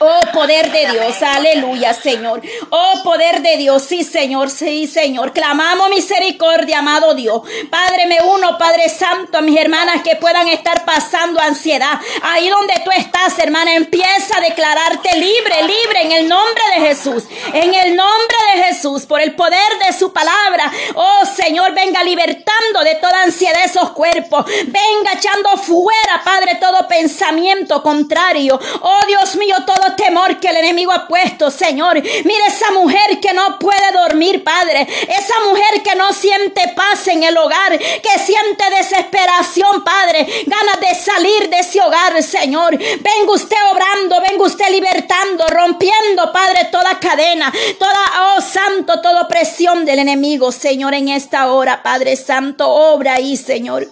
Oh 0.00 0.20
poder 0.32 0.70
de 0.70 0.86
Dios, 0.92 1.22
aleluya 1.22 1.92
Señor. 1.92 2.40
Oh 2.70 3.02
poder 3.02 3.42
de 3.42 3.56
Dios, 3.56 3.82
sí 3.82 4.04
Señor, 4.04 4.48
sí 4.48 4.86
Señor. 4.86 5.32
Clamamos 5.32 5.90
misericordia, 5.90 6.78
amado 6.78 7.14
Dios. 7.14 7.42
Padre, 7.68 8.06
me 8.06 8.20
uno, 8.22 8.56
Padre 8.58 8.88
Santo, 8.88 9.38
a 9.38 9.40
mis 9.40 9.58
hermanas 9.58 10.02
que 10.02 10.14
puedan 10.14 10.46
estar 10.48 10.84
pasando 10.84 11.40
ansiedad. 11.40 11.98
Ahí 12.22 12.48
donde 12.48 12.74
tú 12.84 12.90
estás, 12.96 13.36
hermana, 13.40 13.74
empieza 13.74 14.38
a 14.38 14.40
declararte 14.40 15.16
libre, 15.16 15.62
libre 15.62 16.02
en 16.02 16.12
el 16.12 16.28
nombre 16.28 16.62
de 16.76 16.86
Jesús. 16.86 17.24
En 17.52 17.74
el 17.74 17.96
nombre 17.96 18.36
de 18.54 18.62
Jesús, 18.64 19.04
por 19.04 19.20
el 19.20 19.34
poder 19.34 19.78
de 19.84 19.92
su 19.92 20.12
palabra. 20.12 20.70
Oh 20.94 21.26
Señor, 21.26 21.74
venga 21.74 22.04
libertando 22.04 22.84
de 22.84 22.94
toda 22.96 23.24
ansiedad 23.24 23.64
esos 23.64 23.90
cuerpos. 23.90 24.44
Venga 24.46 25.12
echando 25.14 25.56
fuera, 25.56 26.22
Padre, 26.22 26.56
todo 26.60 26.86
pensamiento 26.86 27.82
contrario. 27.82 28.60
Oh 28.80 29.00
Dios 29.08 29.34
mío, 29.34 29.56
todo 29.66 29.87
temor 29.96 30.38
que 30.40 30.48
el 30.48 30.56
enemigo 30.56 30.92
ha 30.92 31.06
puesto, 31.06 31.50
Señor. 31.50 32.00
Mire 32.00 32.46
esa 32.46 32.70
mujer 32.72 33.20
que 33.20 33.32
no 33.32 33.58
puede 33.58 33.92
dormir, 33.92 34.42
Padre. 34.44 34.86
Esa 35.08 35.34
mujer 35.48 35.82
que 35.82 35.94
no 35.94 36.12
siente 36.12 36.72
paz 36.74 37.06
en 37.08 37.22
el 37.22 37.36
hogar, 37.36 37.78
que 37.78 38.18
siente 38.18 38.64
desesperación, 38.76 39.84
Padre. 39.84 40.26
Ganas 40.46 40.80
de 40.80 40.94
salir 40.94 41.48
de 41.48 41.58
ese 41.58 41.80
hogar, 41.80 42.22
Señor. 42.22 42.76
Venga 42.76 43.32
usted 43.32 43.56
obrando, 43.72 44.20
venga 44.20 44.44
usted 44.44 44.68
libertando, 44.70 45.46
rompiendo, 45.48 46.32
Padre, 46.32 46.68
toda 46.70 46.98
cadena, 46.98 47.52
toda, 47.78 48.36
oh 48.36 48.40
Santo, 48.40 49.00
toda 49.00 49.22
opresión 49.22 49.84
del 49.84 50.00
enemigo, 50.00 50.52
Señor, 50.52 50.94
en 50.94 51.08
esta 51.08 51.50
hora, 51.52 51.82
Padre 51.82 52.16
Santo, 52.16 52.68
obra 52.68 53.14
ahí, 53.14 53.36
Señor. 53.36 53.88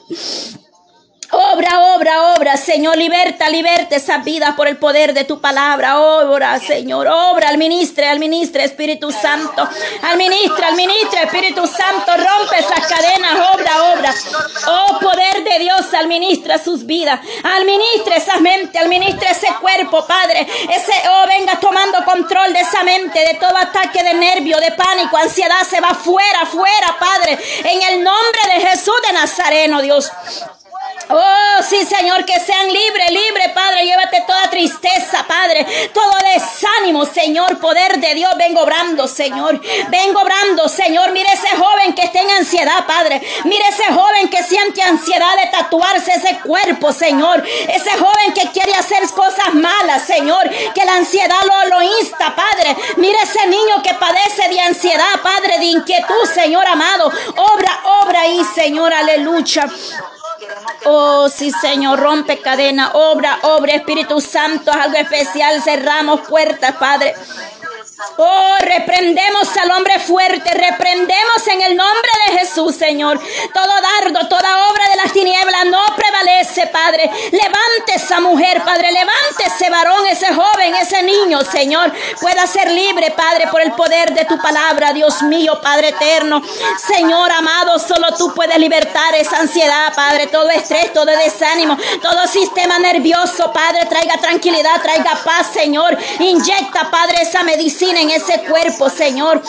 Obra, 1.31 1.95
obra, 1.95 2.35
obra, 2.35 2.57
Señor, 2.57 2.97
liberta, 2.97 3.49
liberta 3.51 3.97
esa 3.97 4.19
vida 4.19 4.55
por 4.57 4.69
el 4.69 4.77
poder 4.77 5.13
de 5.13 5.25
tu 5.25 5.41
palabra. 5.41 5.99
Obra, 5.99 6.59
Señor, 6.61 7.09
obra 7.09 7.49
al 7.49 7.59
ministro, 7.59 8.07
al 8.07 8.19
ministro, 8.19 8.63
Espíritu 8.63 9.11
Santo. 9.11 9.69
Al 10.03 10.17
ministro, 10.17 10.65
al 10.65 10.77
ministro, 10.77 11.19
Espíritu 11.21 11.67
Santo, 11.67 12.13
rompe 12.13 12.59
esas 12.59 12.87
cadenas, 12.87 13.51
obra, 13.55 13.93
obra. 13.95 14.15
Oh, 14.69 14.99
poder 15.01 15.43
de 15.43 15.59
Dios, 15.59 15.93
al 15.95 16.07
ministro 16.07 16.57
sus 16.59 16.87
vidas. 16.87 17.21
Al 17.43 17.65
ministro 17.65 18.15
esa 18.15 18.39
mente, 18.39 18.79
al 18.79 18.93
ese 18.93 19.49
cuerpo, 19.61 20.07
Padre. 20.07 20.47
Ese, 20.71 20.93
oh, 21.11 21.27
venga 21.27 21.59
tomando 21.59 22.05
control 22.05 22.53
de 22.53 22.61
esa 22.61 22.83
mente, 22.83 23.19
de 23.19 23.35
todo 23.35 23.57
ataque 23.57 24.03
de 24.03 24.15
nervio, 24.15 24.59
de 24.59 24.73
pánico, 24.73 25.17
ansiedad, 25.17 25.63
se 25.69 25.81
va 25.81 25.95
fuera, 25.95 26.47
fuera, 26.47 26.97
Padre. 26.99 27.39
En 27.65 27.83
el 27.83 28.05
nombre 28.05 28.41
de 28.55 28.67
Jesús 28.67 28.95
de 29.07 29.13
Nazareno, 29.13 29.83
Dios. 29.83 30.11
Oh, 31.09 31.63
sí, 31.63 31.85
Señor, 31.87 32.25
que 32.25 32.39
sean 32.41 32.67
libres, 32.67 33.11
libres, 33.11 33.49
Padre. 33.55 33.85
Llévate 33.85 34.25
toda 34.27 34.51
tristeza, 34.51 35.25
Padre. 35.27 35.65
Todo 35.93 36.13
desánimo, 36.35 37.05
Señor. 37.05 37.59
Poder 37.61 38.01
de 38.01 38.15
Dios, 38.15 38.33
vengo 38.37 38.63
obrando, 38.63 39.07
Señor. 39.07 39.61
Vengo 39.89 40.21
obrando, 40.21 40.69
Señor. 40.69 41.13
Mire 41.13 41.29
ese 41.33 41.55
joven 41.57 41.95
que 41.95 42.03
está 42.03 42.21
en 42.21 42.31
ansiedad, 42.31 42.87
Padre. 42.87 43.23
Mire 43.45 43.65
ese 43.69 43.85
joven 43.93 44.29
que 44.29 44.43
siente 44.43 44.83
ansiedad 44.83 45.37
de 45.37 45.47
tatuarse 45.51 46.13
ese 46.13 46.41
cuerpo, 46.41 46.93
Señor. 46.93 47.47
Ese 47.47 47.91
joven 47.91 48.33
que 48.35 48.51
quiere 48.51 48.75
hacer 48.75 49.09
cosas 49.11 49.55
malas, 49.55 50.03
Señor. 50.03 50.51
Que 50.75 50.85
la 50.85 50.97
ansiedad 50.97 51.39
lo, 51.47 51.77
lo 51.77 51.83
insta, 52.01 52.35
Padre. 52.35 52.77
Mire 52.97 53.19
ese 53.23 53.47
niño 53.47 53.81
que 53.81 53.95
padece 53.95 54.49
de 54.49 54.61
ansiedad, 54.61 55.21
Padre, 55.23 55.59
de 55.61 55.67
inquietud, 55.67 56.27
Señor 56.35 56.67
amado. 56.67 57.13
Obra, 57.37 57.81
obra 58.03 58.23
ahí, 58.23 58.43
Señor. 58.57 58.93
Aleluya. 58.93 59.71
Oh, 60.85 61.29
sí, 61.29 61.51
Señor, 61.51 61.99
rompe 61.99 62.39
cadena, 62.39 62.93
obra, 62.95 63.39
obra, 63.43 63.75
Espíritu 63.75 64.21
Santo, 64.21 64.71
algo 64.73 64.97
especial, 64.97 65.63
cerramos 65.63 66.21
puertas, 66.23 66.75
Padre. 66.77 67.15
Oh, 68.19 68.55
reprendemos 68.61 69.57
al 69.57 69.71
hombre 69.73 69.99
fuerte, 69.99 70.51
reprendemos 70.51 71.47
en 71.49 71.63
el 71.63 71.77
nombre 71.77 72.11
de 72.29 72.39
Jesús, 72.39 72.77
Señor. 72.77 73.19
Todo 73.55 73.73
dardo, 74.03 74.29
toda 74.29 74.69
obra 74.71 74.89
de 74.91 74.97
las 74.97 75.13
tinieblas 75.13 75.67
no 75.67 75.96
Padre. 76.67 77.11
Levante 77.31 77.95
esa 77.95 78.21
mujer, 78.21 78.63
Padre, 78.65 78.93
levante 78.93 79.45
ese 79.47 79.71
varón, 79.71 80.07
ese 80.07 80.33
joven, 80.33 80.75
ese 80.75 81.03
niño, 81.03 81.41
Señor. 81.43 81.93
Pueda 82.21 82.47
ser 82.47 82.71
libre, 82.71 83.11
Padre, 83.13 83.49
por 83.51 83.61
el 83.61 83.73
poder 83.73 84.13
de 84.13 84.25
tu 84.25 84.39
palabra, 84.39 84.93
Dios 84.93 85.23
mío, 85.23 85.61
Padre 85.63 85.89
eterno. 85.89 86.43
Señor 86.79 87.31
amado, 87.33 87.79
solo 87.79 88.09
tú 88.17 88.33
puedes 88.35 88.59
libertar 88.59 89.15
esa 89.15 89.39
ansiedad, 89.39 89.93
Padre, 89.95 90.27
todo 90.29 90.49
estrés, 90.51 90.93
todo 90.93 91.07
desánimo, 91.07 91.77
todo 92.03 92.27
sistema 92.27 92.79
nervioso, 92.79 93.53
Padre, 93.53 93.87
traiga 93.87 94.17
tranquilidad, 94.19 94.81
traiga 94.83 95.19
paz, 95.25 95.49
Señor. 95.53 95.97
Inyecta, 96.19 96.91
Padre, 96.91 97.23
esa 97.23 97.43
medicina 97.43 98.01
en 98.01 98.11
ese 98.11 98.43
cuerpo, 98.45 98.91
Señor. 98.91 99.43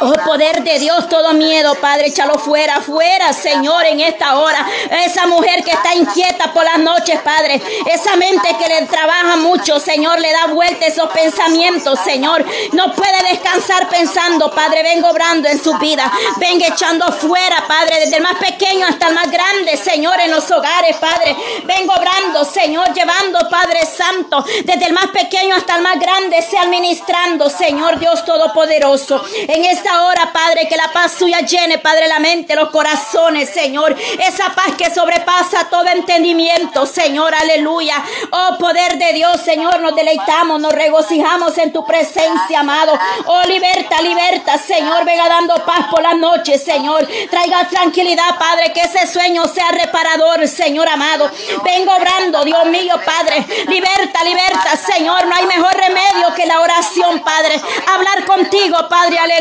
Oh, 0.00 0.12
poder 0.24 0.62
de 0.62 0.78
Dios, 0.78 1.08
todo 1.08 1.32
miedo, 1.34 1.74
Padre, 1.76 2.06
échalo 2.06 2.38
fuera, 2.38 2.80
fuera, 2.80 3.32
Señor, 3.32 3.84
en 3.84 4.00
esta 4.00 4.38
hora. 4.38 4.66
Esa 5.04 5.26
mujer 5.26 5.62
que 5.62 5.70
está 5.70 5.94
inquieta 5.94 6.52
por 6.52 6.64
las 6.64 6.78
noches, 6.78 7.20
Padre. 7.20 7.60
Esa 7.86 8.16
mente 8.16 8.56
que 8.58 8.68
le 8.68 8.86
trabaja 8.86 9.36
mucho, 9.36 9.78
Señor, 9.78 10.18
le 10.20 10.32
da 10.32 10.46
vuelta 10.46 10.86
esos 10.86 11.08
pensamientos, 11.10 11.98
Señor. 12.04 12.44
No 12.72 12.92
puede 12.92 13.30
descansar 13.30 13.88
pensando, 13.88 14.50
Padre. 14.50 14.82
Vengo 14.82 15.10
obrando 15.10 15.48
en 15.48 15.62
su 15.62 15.76
vida. 15.78 16.10
Venga 16.38 16.68
echando 16.68 17.12
fuera, 17.12 17.64
Padre, 17.68 18.00
desde 18.00 18.16
el 18.16 18.22
más 18.22 18.36
pequeño 18.36 18.86
hasta 18.86 19.08
el 19.08 19.14
más 19.14 19.30
grande, 19.30 19.76
Señor, 19.76 20.18
en 20.20 20.30
los 20.30 20.50
hogares, 20.50 20.96
Padre. 20.96 21.36
Vengo 21.64 21.92
obrando, 21.94 22.44
Señor, 22.44 22.92
llevando, 22.92 23.48
Padre 23.48 23.80
Santo, 23.86 24.44
desde 24.64 24.86
el 24.86 24.92
más 24.92 25.08
pequeño 25.08 25.54
hasta 25.56 25.76
el 25.76 25.82
más 25.82 25.98
grande, 25.98 26.42
sea 26.42 26.62
administrando, 26.62 27.48
Señor 27.50 27.98
Dios 27.98 28.24
Todopoderoso. 28.24 29.22
En 29.48 29.64
esta 29.64 30.04
hora, 30.04 30.32
Padre, 30.32 30.68
que 30.68 30.76
la 30.76 30.92
paz 30.92 31.12
suya 31.18 31.40
llene, 31.40 31.78
Padre, 31.78 32.06
la 32.06 32.20
mente, 32.20 32.54
los 32.54 32.70
corazones, 32.70 33.50
Señor. 33.50 33.96
Esa 34.26 34.54
paz 34.54 34.72
que 34.78 34.90
sobrepasa 34.90 35.68
todo 35.68 35.86
entendimiento, 35.88 36.86
Señor, 36.86 37.34
aleluya. 37.34 38.02
Oh, 38.30 38.56
poder 38.58 38.98
de 38.98 39.12
Dios, 39.14 39.40
Señor, 39.40 39.80
nos 39.80 39.96
deleitamos, 39.96 40.60
nos 40.60 40.72
regocijamos 40.72 41.58
en 41.58 41.72
tu 41.72 41.84
presencia, 41.84 42.60
amado. 42.60 42.96
Oh, 43.26 43.42
liberta, 43.48 44.00
liberta, 44.00 44.58
Señor, 44.58 45.04
venga 45.04 45.28
dando 45.28 45.54
paz 45.64 45.86
por 45.90 46.02
las 46.02 46.16
noches, 46.16 46.62
Señor. 46.62 47.06
Traiga 47.30 47.66
tranquilidad, 47.68 48.38
Padre, 48.38 48.72
que 48.72 48.82
ese 48.82 49.06
sueño 49.06 49.46
sea 49.48 49.70
reparador, 49.70 50.46
Señor 50.46 50.88
amado. 50.88 51.30
Vengo 51.64 51.96
obrando, 51.96 52.44
Dios 52.44 52.64
mío, 52.66 52.94
Padre. 53.04 53.44
Liberta, 53.66 54.24
liberta, 54.24 54.76
Señor. 54.76 55.26
No 55.26 55.34
hay 55.34 55.46
mejor 55.46 55.74
remedio 55.74 56.34
que 56.36 56.46
la 56.46 56.60
oración, 56.60 57.20
Padre. 57.20 57.60
Hablar 57.92 58.24
contigo, 58.24 58.76
Padre, 58.88 59.18
aleluya, 59.18 59.31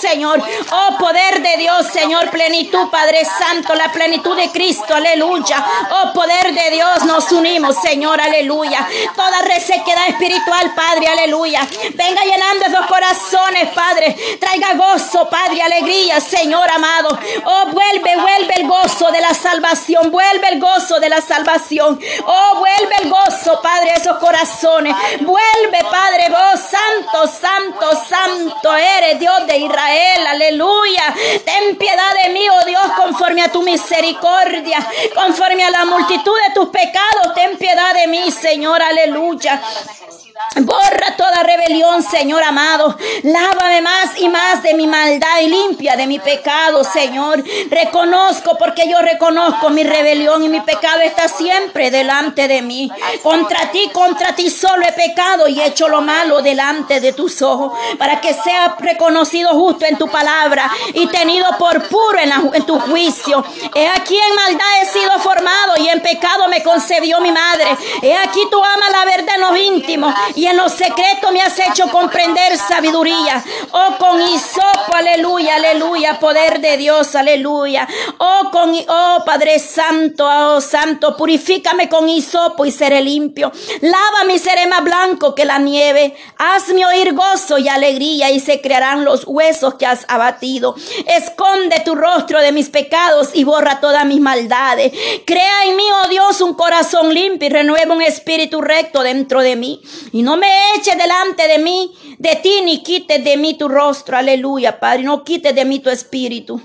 Señor. 0.00 0.42
Oh, 0.72 0.98
poder 0.98 1.42
de 1.42 1.56
Dios, 1.58 1.86
Señor, 1.92 2.30
plenitud, 2.30 2.88
Padre 2.90 3.24
Santo, 3.24 3.74
la 3.74 3.90
plenitud 3.92 4.36
de 4.36 4.50
Cristo, 4.50 4.94
aleluya. 4.94 5.64
Oh, 5.90 6.12
poder 6.12 6.52
de 6.54 6.70
Dios, 6.70 7.04
nos 7.04 7.30
unimos, 7.32 7.76
Señor, 7.80 8.20
aleluya. 8.20 8.86
Toda 9.14 9.42
resequedad 9.42 10.08
espiritual, 10.08 10.72
Padre, 10.74 11.08
aleluya. 11.08 11.66
Venga 11.94 12.22
llenando 12.24 12.66
esos 12.66 12.86
corazones, 12.86 13.68
Padre. 13.70 14.16
Traiga 14.40 14.74
gozo, 14.74 15.28
Padre, 15.28 15.62
alegría, 15.62 16.20
Señor 16.20 16.70
amado. 16.70 17.18
Oh, 17.44 17.66
vuelve, 17.66 18.16
vuelve 18.16 18.54
el 18.56 18.66
gozo 18.66 19.10
de 19.10 19.20
la 19.20 19.34
salvación. 19.34 20.10
Vuelve 20.10 20.48
el 20.48 20.60
gozo 20.60 21.00
de 21.00 21.08
la 21.08 21.20
salvación. 21.20 22.00
Oh, 22.26 22.56
vuelve 22.58 22.96
el 23.02 23.10
gozo, 23.10 23.60
Padre, 23.62 23.92
esos 23.96 24.18
corazones. 24.18 24.94
Vuelve, 25.20 25.84
Padre, 25.90 26.30
vos, 26.30 26.60
santo, 26.60 27.26
santo, 27.26 27.90
santo 28.08 28.76
eres 28.76 29.18
Dios 29.18 29.33
de 29.42 29.58
Israel. 29.58 30.26
Aleluya. 30.26 31.14
Ten 31.44 31.76
piedad 31.76 32.12
de 32.24 32.30
mí, 32.30 32.46
oh 32.48 32.64
Dios, 32.64 32.86
conforme 32.96 33.42
a 33.42 33.50
tu 33.50 33.62
misericordia, 33.62 34.78
conforme 35.14 35.64
a 35.64 35.70
la 35.70 35.84
multitud 35.84 36.36
de 36.48 36.54
tus 36.54 36.68
pecados. 36.68 37.34
Ten 37.34 37.58
piedad 37.58 37.94
de 37.94 38.06
mí, 38.06 38.30
Señor. 38.30 38.80
Aleluya. 38.82 39.60
Borra 40.62 41.16
toda 41.16 41.42
rebelión, 41.44 42.02
Señor 42.02 42.42
amado. 42.42 42.96
Lávame 43.22 43.80
más 43.82 44.18
y 44.18 44.28
más 44.28 44.62
de 44.62 44.74
mi 44.74 44.86
maldad 44.86 45.40
y 45.42 45.48
limpia 45.48 45.96
de 45.96 46.06
mi 46.06 46.18
pecado, 46.18 46.82
Señor. 46.82 47.42
Reconozco 47.70 48.56
porque 48.58 48.88
yo 48.88 48.98
reconozco 49.00 49.70
mi 49.70 49.84
rebelión 49.84 50.42
y 50.42 50.48
mi 50.48 50.60
pecado 50.60 51.00
está 51.02 51.28
siempre 51.28 51.90
delante 51.90 52.48
de 52.48 52.62
mí. 52.62 52.90
Contra 53.22 53.70
ti, 53.70 53.90
contra 53.92 54.34
ti 54.34 54.50
solo 54.50 54.84
he 54.84 54.92
pecado 54.92 55.46
y 55.46 55.60
he 55.60 55.66
hecho 55.66 55.88
lo 55.88 56.00
malo 56.00 56.42
delante 56.42 57.00
de 57.00 57.12
tus 57.12 57.40
ojos 57.42 57.78
para 57.98 58.20
que 58.20 58.32
sea 58.34 58.76
reconocido 58.78 59.50
justo 59.50 59.86
en 59.86 59.98
tu 59.98 60.08
palabra 60.08 60.70
y 60.94 61.06
tenido 61.08 61.46
por 61.58 61.88
puro 61.88 62.18
en, 62.18 62.32
en 62.54 62.66
tu 62.66 62.78
juicio. 62.80 63.44
He 63.74 63.86
aquí 63.88 64.16
en 64.16 64.34
maldad 64.34 64.82
he 64.82 64.86
sido 64.86 65.18
formado 65.18 65.74
y 65.78 65.88
en 65.88 66.00
pecado 66.00 66.48
me 66.48 66.62
concebió 66.62 67.20
mi 67.20 67.30
madre. 67.30 67.76
He 68.02 68.16
aquí 68.16 68.40
tú 68.50 68.62
amas 68.62 68.90
la 68.90 69.04
verdad 69.04 69.34
en 69.34 69.40
los 69.40 69.58
íntimos 69.58 70.14
y 70.34 70.46
en 70.46 70.56
lo 70.56 70.68
secreto 70.68 71.30
me 71.32 71.40
has 71.40 71.58
hecho 71.58 71.88
comprender 71.90 72.56
sabiduría. 72.56 73.44
Oh, 73.72 73.96
con 73.98 74.20
hisopo, 74.20 74.94
aleluya, 74.94 75.56
aleluya, 75.56 76.18
poder 76.18 76.60
de 76.60 76.76
Dios, 76.76 77.14
aleluya. 77.14 77.86
Oh, 78.18 78.50
con, 78.50 78.74
oh, 78.88 79.22
Padre 79.24 79.58
Santo, 79.58 80.26
oh, 80.26 80.60
Santo, 80.60 81.16
purifícame 81.16 81.88
con 81.88 82.08
hisopo 82.08 82.64
y 82.64 82.70
seré 82.70 83.00
limpio. 83.00 83.52
Lávame 83.80 84.34
y 84.34 84.38
seré 84.38 84.66
más 84.66 84.82
blanco 84.82 85.34
que 85.34 85.44
la 85.44 85.58
nieve. 85.58 86.14
Hazme 86.38 86.86
oír 86.86 87.14
gozo 87.14 87.58
y 87.58 87.68
alegría 87.68 88.30
y 88.30 88.40
se 88.40 88.60
crearán 88.60 89.04
los 89.04 89.24
huesos 89.26 89.74
que 89.74 89.86
has 89.86 90.04
abatido. 90.08 90.74
Esconde 91.06 91.80
tu 91.84 91.94
rostro 91.94 92.40
de 92.40 92.52
mis 92.52 92.68
pecados 92.68 93.30
y 93.34 93.44
borra 93.44 93.80
todas 93.80 94.04
mis 94.06 94.20
maldades. 94.20 94.92
Crea 95.26 95.64
en 95.66 95.76
mí, 95.76 95.84
oh 96.02 96.08
Dios, 96.08 96.40
un 96.40 96.54
corazón 96.54 97.12
limpio 97.12 97.48
y 97.48 97.52
renueva 97.52 97.94
un 97.94 98.02
espíritu 98.02 98.60
recto 98.60 99.02
dentro 99.02 99.40
de 99.40 99.56
mí. 99.56 99.80
Y 100.14 100.22
no 100.22 100.36
me 100.36 100.46
eches 100.76 100.96
delante 100.96 101.48
de 101.48 101.58
mí, 101.58 101.92
de 102.20 102.36
ti, 102.36 102.60
ni 102.64 102.84
quites 102.84 103.24
de 103.24 103.36
mí 103.36 103.54
tu 103.54 103.66
rostro. 103.66 104.16
Aleluya, 104.16 104.78
Padre. 104.78 105.02
No 105.02 105.24
quites 105.24 105.52
de 105.52 105.64
mí 105.64 105.80
tu 105.80 105.90
espíritu. 105.90 106.60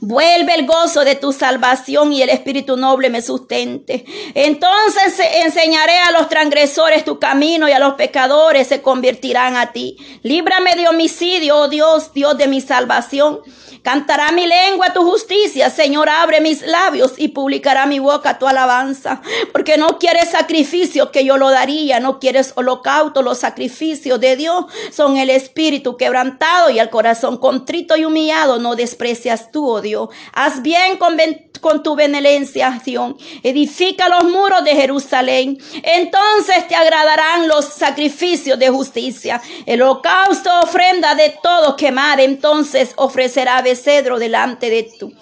Vuelve 0.00 0.54
el 0.54 0.66
gozo 0.66 1.04
de 1.04 1.14
tu 1.14 1.32
salvación 1.32 2.12
y 2.12 2.22
el 2.22 2.30
espíritu 2.30 2.76
noble 2.76 3.10
me 3.10 3.22
sustente. 3.22 4.04
Entonces 4.34 5.18
enseñaré 5.44 5.98
a 5.98 6.12
los 6.12 6.28
transgresores 6.28 7.04
tu 7.04 7.18
camino 7.18 7.68
y 7.68 7.72
a 7.72 7.78
los 7.78 7.94
pecadores 7.94 8.66
se 8.66 8.82
convertirán 8.82 9.56
a 9.56 9.72
ti. 9.72 9.96
Líbrame 10.22 10.76
de 10.76 10.88
homicidio, 10.88 11.56
oh 11.56 11.68
Dios, 11.68 12.12
Dios 12.12 12.36
de 12.38 12.46
mi 12.46 12.60
salvación. 12.60 13.40
Cantará 13.86 14.32
mi 14.32 14.48
lengua 14.48 14.92
tu 14.92 15.04
justicia, 15.04 15.70
Señor, 15.70 16.08
abre 16.08 16.40
mis 16.40 16.66
labios 16.66 17.12
y 17.18 17.28
publicará 17.28 17.86
mi 17.86 18.00
boca 18.00 18.36
tu 18.36 18.48
alabanza. 18.48 19.22
Porque 19.52 19.78
no 19.78 20.00
quieres 20.00 20.30
sacrificio 20.30 21.12
que 21.12 21.24
yo 21.24 21.36
lo 21.36 21.50
daría, 21.50 22.00
no 22.00 22.18
quieres 22.18 22.52
holocausto, 22.56 23.22
los 23.22 23.38
sacrificios 23.38 24.18
de 24.18 24.34
Dios 24.34 24.64
son 24.90 25.18
el 25.18 25.30
espíritu 25.30 25.96
quebrantado 25.96 26.70
y 26.70 26.80
el 26.80 26.90
corazón 26.90 27.36
contrito 27.36 27.96
y 27.96 28.04
humillado, 28.04 28.58
no 28.58 28.74
desprecias 28.74 29.52
tú, 29.52 29.65
Dios. 29.82 30.08
Haz 30.32 30.62
bien 30.62 30.96
con, 30.98 31.82
tu 31.82 31.96
benevolencia, 31.96 32.80
Sion. 32.84 33.16
Edifica 33.42 34.08
los 34.08 34.24
muros 34.24 34.64
de 34.64 34.74
Jerusalén. 34.74 35.58
Entonces 35.82 36.68
te 36.68 36.76
agradarán 36.76 37.48
los 37.48 37.64
sacrificios 37.64 38.58
de 38.58 38.68
justicia. 38.68 39.40
El 39.66 39.82
holocausto, 39.82 40.50
ofrenda 40.60 41.14
de 41.14 41.34
todo 41.42 41.76
quemar, 41.76 42.20
entonces 42.20 42.92
ofrecerá 42.96 43.62
cedro 43.74 44.18
delante 44.18 44.70
de 44.70 44.88
tú. 44.98 45.12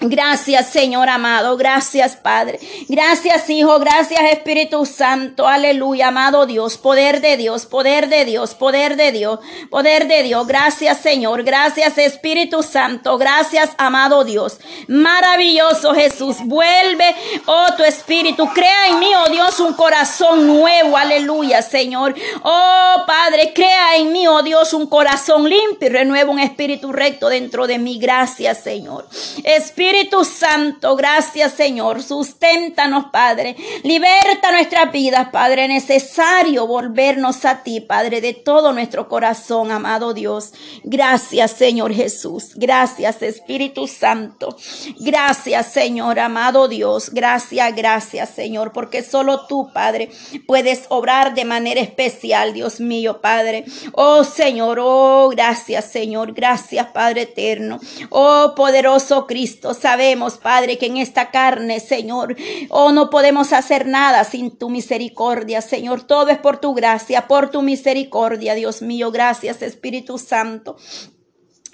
Gracias 0.00 0.68
Señor 0.68 1.08
amado, 1.08 1.56
gracias 1.56 2.14
Padre, 2.14 2.60
gracias 2.88 3.50
Hijo, 3.50 3.80
gracias 3.80 4.20
Espíritu 4.30 4.86
Santo, 4.86 5.48
aleluya, 5.48 6.08
amado 6.08 6.46
Dios, 6.46 6.78
poder 6.78 7.20
de 7.20 7.36
Dios, 7.36 7.66
poder 7.66 8.08
de 8.08 8.24
Dios, 8.24 8.54
poder 8.54 8.94
de 8.94 9.10
Dios, 9.10 9.40
poder 9.70 10.06
de 10.06 10.22
Dios, 10.22 10.46
gracias 10.46 10.98
Señor, 10.98 11.42
gracias 11.42 11.98
Espíritu 11.98 12.62
Santo, 12.62 13.18
gracias 13.18 13.70
amado 13.76 14.22
Dios, 14.22 14.60
maravilloso 14.86 15.92
Jesús, 15.94 16.36
vuelve, 16.44 17.16
oh 17.46 17.66
tu 17.76 17.82
Espíritu, 17.82 18.46
crea 18.54 18.90
en 18.90 19.00
mí, 19.00 19.08
oh 19.16 19.30
Dios, 19.30 19.58
un 19.58 19.74
corazón 19.74 20.46
nuevo, 20.46 20.96
aleluya 20.96 21.60
Señor, 21.60 22.14
oh 22.44 23.02
Padre, 23.04 23.52
crea 23.52 23.96
en 23.96 24.12
mí, 24.12 24.28
oh 24.28 24.44
Dios, 24.44 24.72
un 24.74 24.86
corazón 24.86 25.48
limpio 25.48 25.88
y 25.88 25.90
renueva 25.90 26.30
un 26.30 26.38
espíritu 26.38 26.92
recto 26.92 27.28
dentro 27.28 27.66
de 27.66 27.80
mí, 27.80 27.98
gracias 27.98 28.62
Señor, 28.62 29.08
Espíritu 29.42 29.87
Espíritu 29.88 30.22
Santo, 30.22 30.96
gracias 30.96 31.54
Señor, 31.54 32.02
susténtanos 32.02 33.06
Padre, 33.10 33.56
liberta 33.84 34.52
nuestras 34.52 34.92
vidas 34.92 35.30
Padre, 35.30 35.66
necesario 35.66 36.66
volvernos 36.66 37.46
a 37.46 37.62
ti 37.62 37.80
Padre 37.80 38.20
de 38.20 38.34
todo 38.34 38.74
nuestro 38.74 39.08
corazón, 39.08 39.70
amado 39.70 40.12
Dios. 40.12 40.52
Gracias 40.84 41.52
Señor 41.52 41.94
Jesús, 41.94 42.52
gracias 42.56 43.22
Espíritu 43.22 43.86
Santo, 43.86 44.54
gracias 45.00 45.72
Señor, 45.72 46.18
amado 46.18 46.68
Dios, 46.68 47.08
gracias, 47.08 47.74
gracias 47.74 48.28
Señor, 48.28 48.72
porque 48.74 49.02
solo 49.02 49.46
tú 49.46 49.70
Padre 49.72 50.10
puedes 50.46 50.84
obrar 50.90 51.32
de 51.32 51.46
manera 51.46 51.80
especial, 51.80 52.52
Dios 52.52 52.78
mío 52.78 53.22
Padre. 53.22 53.64
Oh 53.92 54.22
Señor, 54.22 54.80
oh 54.82 55.30
gracias 55.30 55.90
Señor, 55.90 56.34
gracias 56.34 56.88
Padre 56.88 57.22
eterno, 57.22 57.80
oh 58.10 58.52
poderoso 58.54 59.26
Cristo 59.26 59.77
sabemos, 59.78 60.38
Padre, 60.38 60.78
que 60.78 60.86
en 60.86 60.96
esta 60.96 61.30
carne, 61.30 61.80
Señor, 61.80 62.36
oh, 62.68 62.92
no 62.92 63.10
podemos 63.10 63.52
hacer 63.52 63.86
nada 63.86 64.24
sin 64.24 64.50
tu 64.50 64.70
misericordia, 64.70 65.60
Señor. 65.60 66.02
Todo 66.02 66.28
es 66.28 66.38
por 66.38 66.58
tu 66.58 66.74
gracia, 66.74 67.26
por 67.28 67.50
tu 67.50 67.62
misericordia, 67.62 68.54
Dios 68.54 68.82
mío. 68.82 69.10
Gracias, 69.10 69.62
Espíritu 69.62 70.18
Santo. 70.18 70.76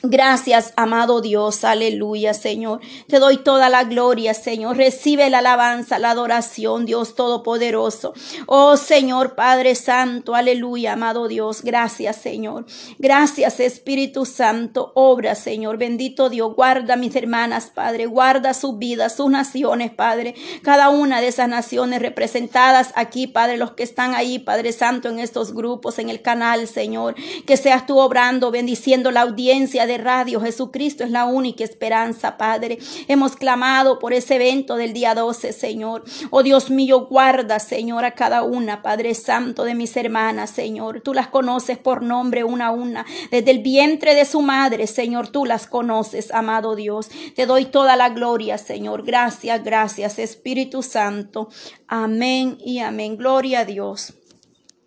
Gracias, 0.06 0.74
amado 0.76 1.22
Dios, 1.22 1.64
aleluya, 1.64 2.34
Señor. 2.34 2.80
Te 3.08 3.18
doy 3.18 3.38
toda 3.38 3.70
la 3.70 3.84
gloria, 3.84 4.34
Señor. 4.34 4.76
Recibe 4.76 5.30
la 5.30 5.38
alabanza, 5.38 5.98
la 5.98 6.10
adoración, 6.10 6.84
Dios 6.84 7.14
Todopoderoso. 7.14 8.12
Oh 8.44 8.76
Señor, 8.76 9.34
Padre 9.34 9.74
Santo, 9.74 10.34
aleluya, 10.34 10.92
amado 10.92 11.26
Dios. 11.26 11.62
Gracias, 11.62 12.16
Señor. 12.16 12.66
Gracias, 12.98 13.60
Espíritu 13.60 14.26
Santo. 14.26 14.92
Obra, 14.94 15.34
Señor. 15.34 15.78
Bendito 15.78 16.28
Dios. 16.28 16.54
Guarda 16.54 16.96
mis 16.96 17.16
hermanas, 17.16 17.70
Padre. 17.74 18.04
Guarda 18.04 18.52
sus 18.52 18.76
vidas, 18.76 19.16
sus 19.16 19.30
naciones, 19.30 19.90
Padre. 19.90 20.34
Cada 20.62 20.90
una 20.90 21.22
de 21.22 21.28
esas 21.28 21.48
naciones 21.48 22.02
representadas 22.02 22.92
aquí, 22.94 23.26
Padre. 23.26 23.56
Los 23.56 23.72
que 23.72 23.82
están 23.82 24.14
ahí, 24.14 24.38
Padre 24.38 24.72
Santo, 24.72 25.08
en 25.08 25.18
estos 25.18 25.54
grupos, 25.54 25.98
en 25.98 26.10
el 26.10 26.20
canal, 26.20 26.68
Señor. 26.68 27.14
Que 27.46 27.56
seas 27.56 27.86
tú 27.86 27.98
obrando, 27.98 28.50
bendiciendo 28.50 29.10
la 29.10 29.22
audiencia 29.22 29.86
radio. 29.98 30.40
Jesucristo 30.40 31.04
es 31.04 31.10
la 31.10 31.24
única 31.24 31.64
esperanza, 31.64 32.36
Padre. 32.36 32.78
Hemos 33.08 33.36
clamado 33.36 33.98
por 33.98 34.12
ese 34.12 34.36
evento 34.36 34.76
del 34.76 34.92
día 34.92 35.14
12, 35.14 35.52
Señor. 35.52 36.04
Oh 36.30 36.42
Dios 36.42 36.70
mío, 36.70 37.06
guarda, 37.06 37.58
Señor, 37.58 38.04
a 38.04 38.14
cada 38.14 38.42
una, 38.42 38.82
Padre 38.82 39.14
Santo, 39.14 39.64
de 39.64 39.74
mis 39.74 39.96
hermanas, 39.96 40.50
Señor. 40.50 41.00
Tú 41.00 41.14
las 41.14 41.28
conoces 41.28 41.78
por 41.78 42.02
nombre 42.02 42.44
una 42.44 42.66
a 42.66 42.70
una. 42.70 43.06
Desde 43.30 43.50
el 43.50 43.60
vientre 43.60 44.14
de 44.14 44.24
su 44.24 44.42
madre, 44.42 44.86
Señor, 44.86 45.28
tú 45.28 45.44
las 45.44 45.66
conoces, 45.66 46.32
amado 46.32 46.74
Dios. 46.74 47.10
Te 47.36 47.46
doy 47.46 47.66
toda 47.66 47.96
la 47.96 48.10
gloria, 48.10 48.58
Señor. 48.58 49.04
Gracias, 49.04 49.62
gracias, 49.64 50.18
Espíritu 50.18 50.82
Santo. 50.82 51.48
Amén 51.86 52.58
y 52.64 52.78
amén. 52.78 53.16
Gloria 53.16 53.60
a 53.60 53.64
Dios. 53.64 54.14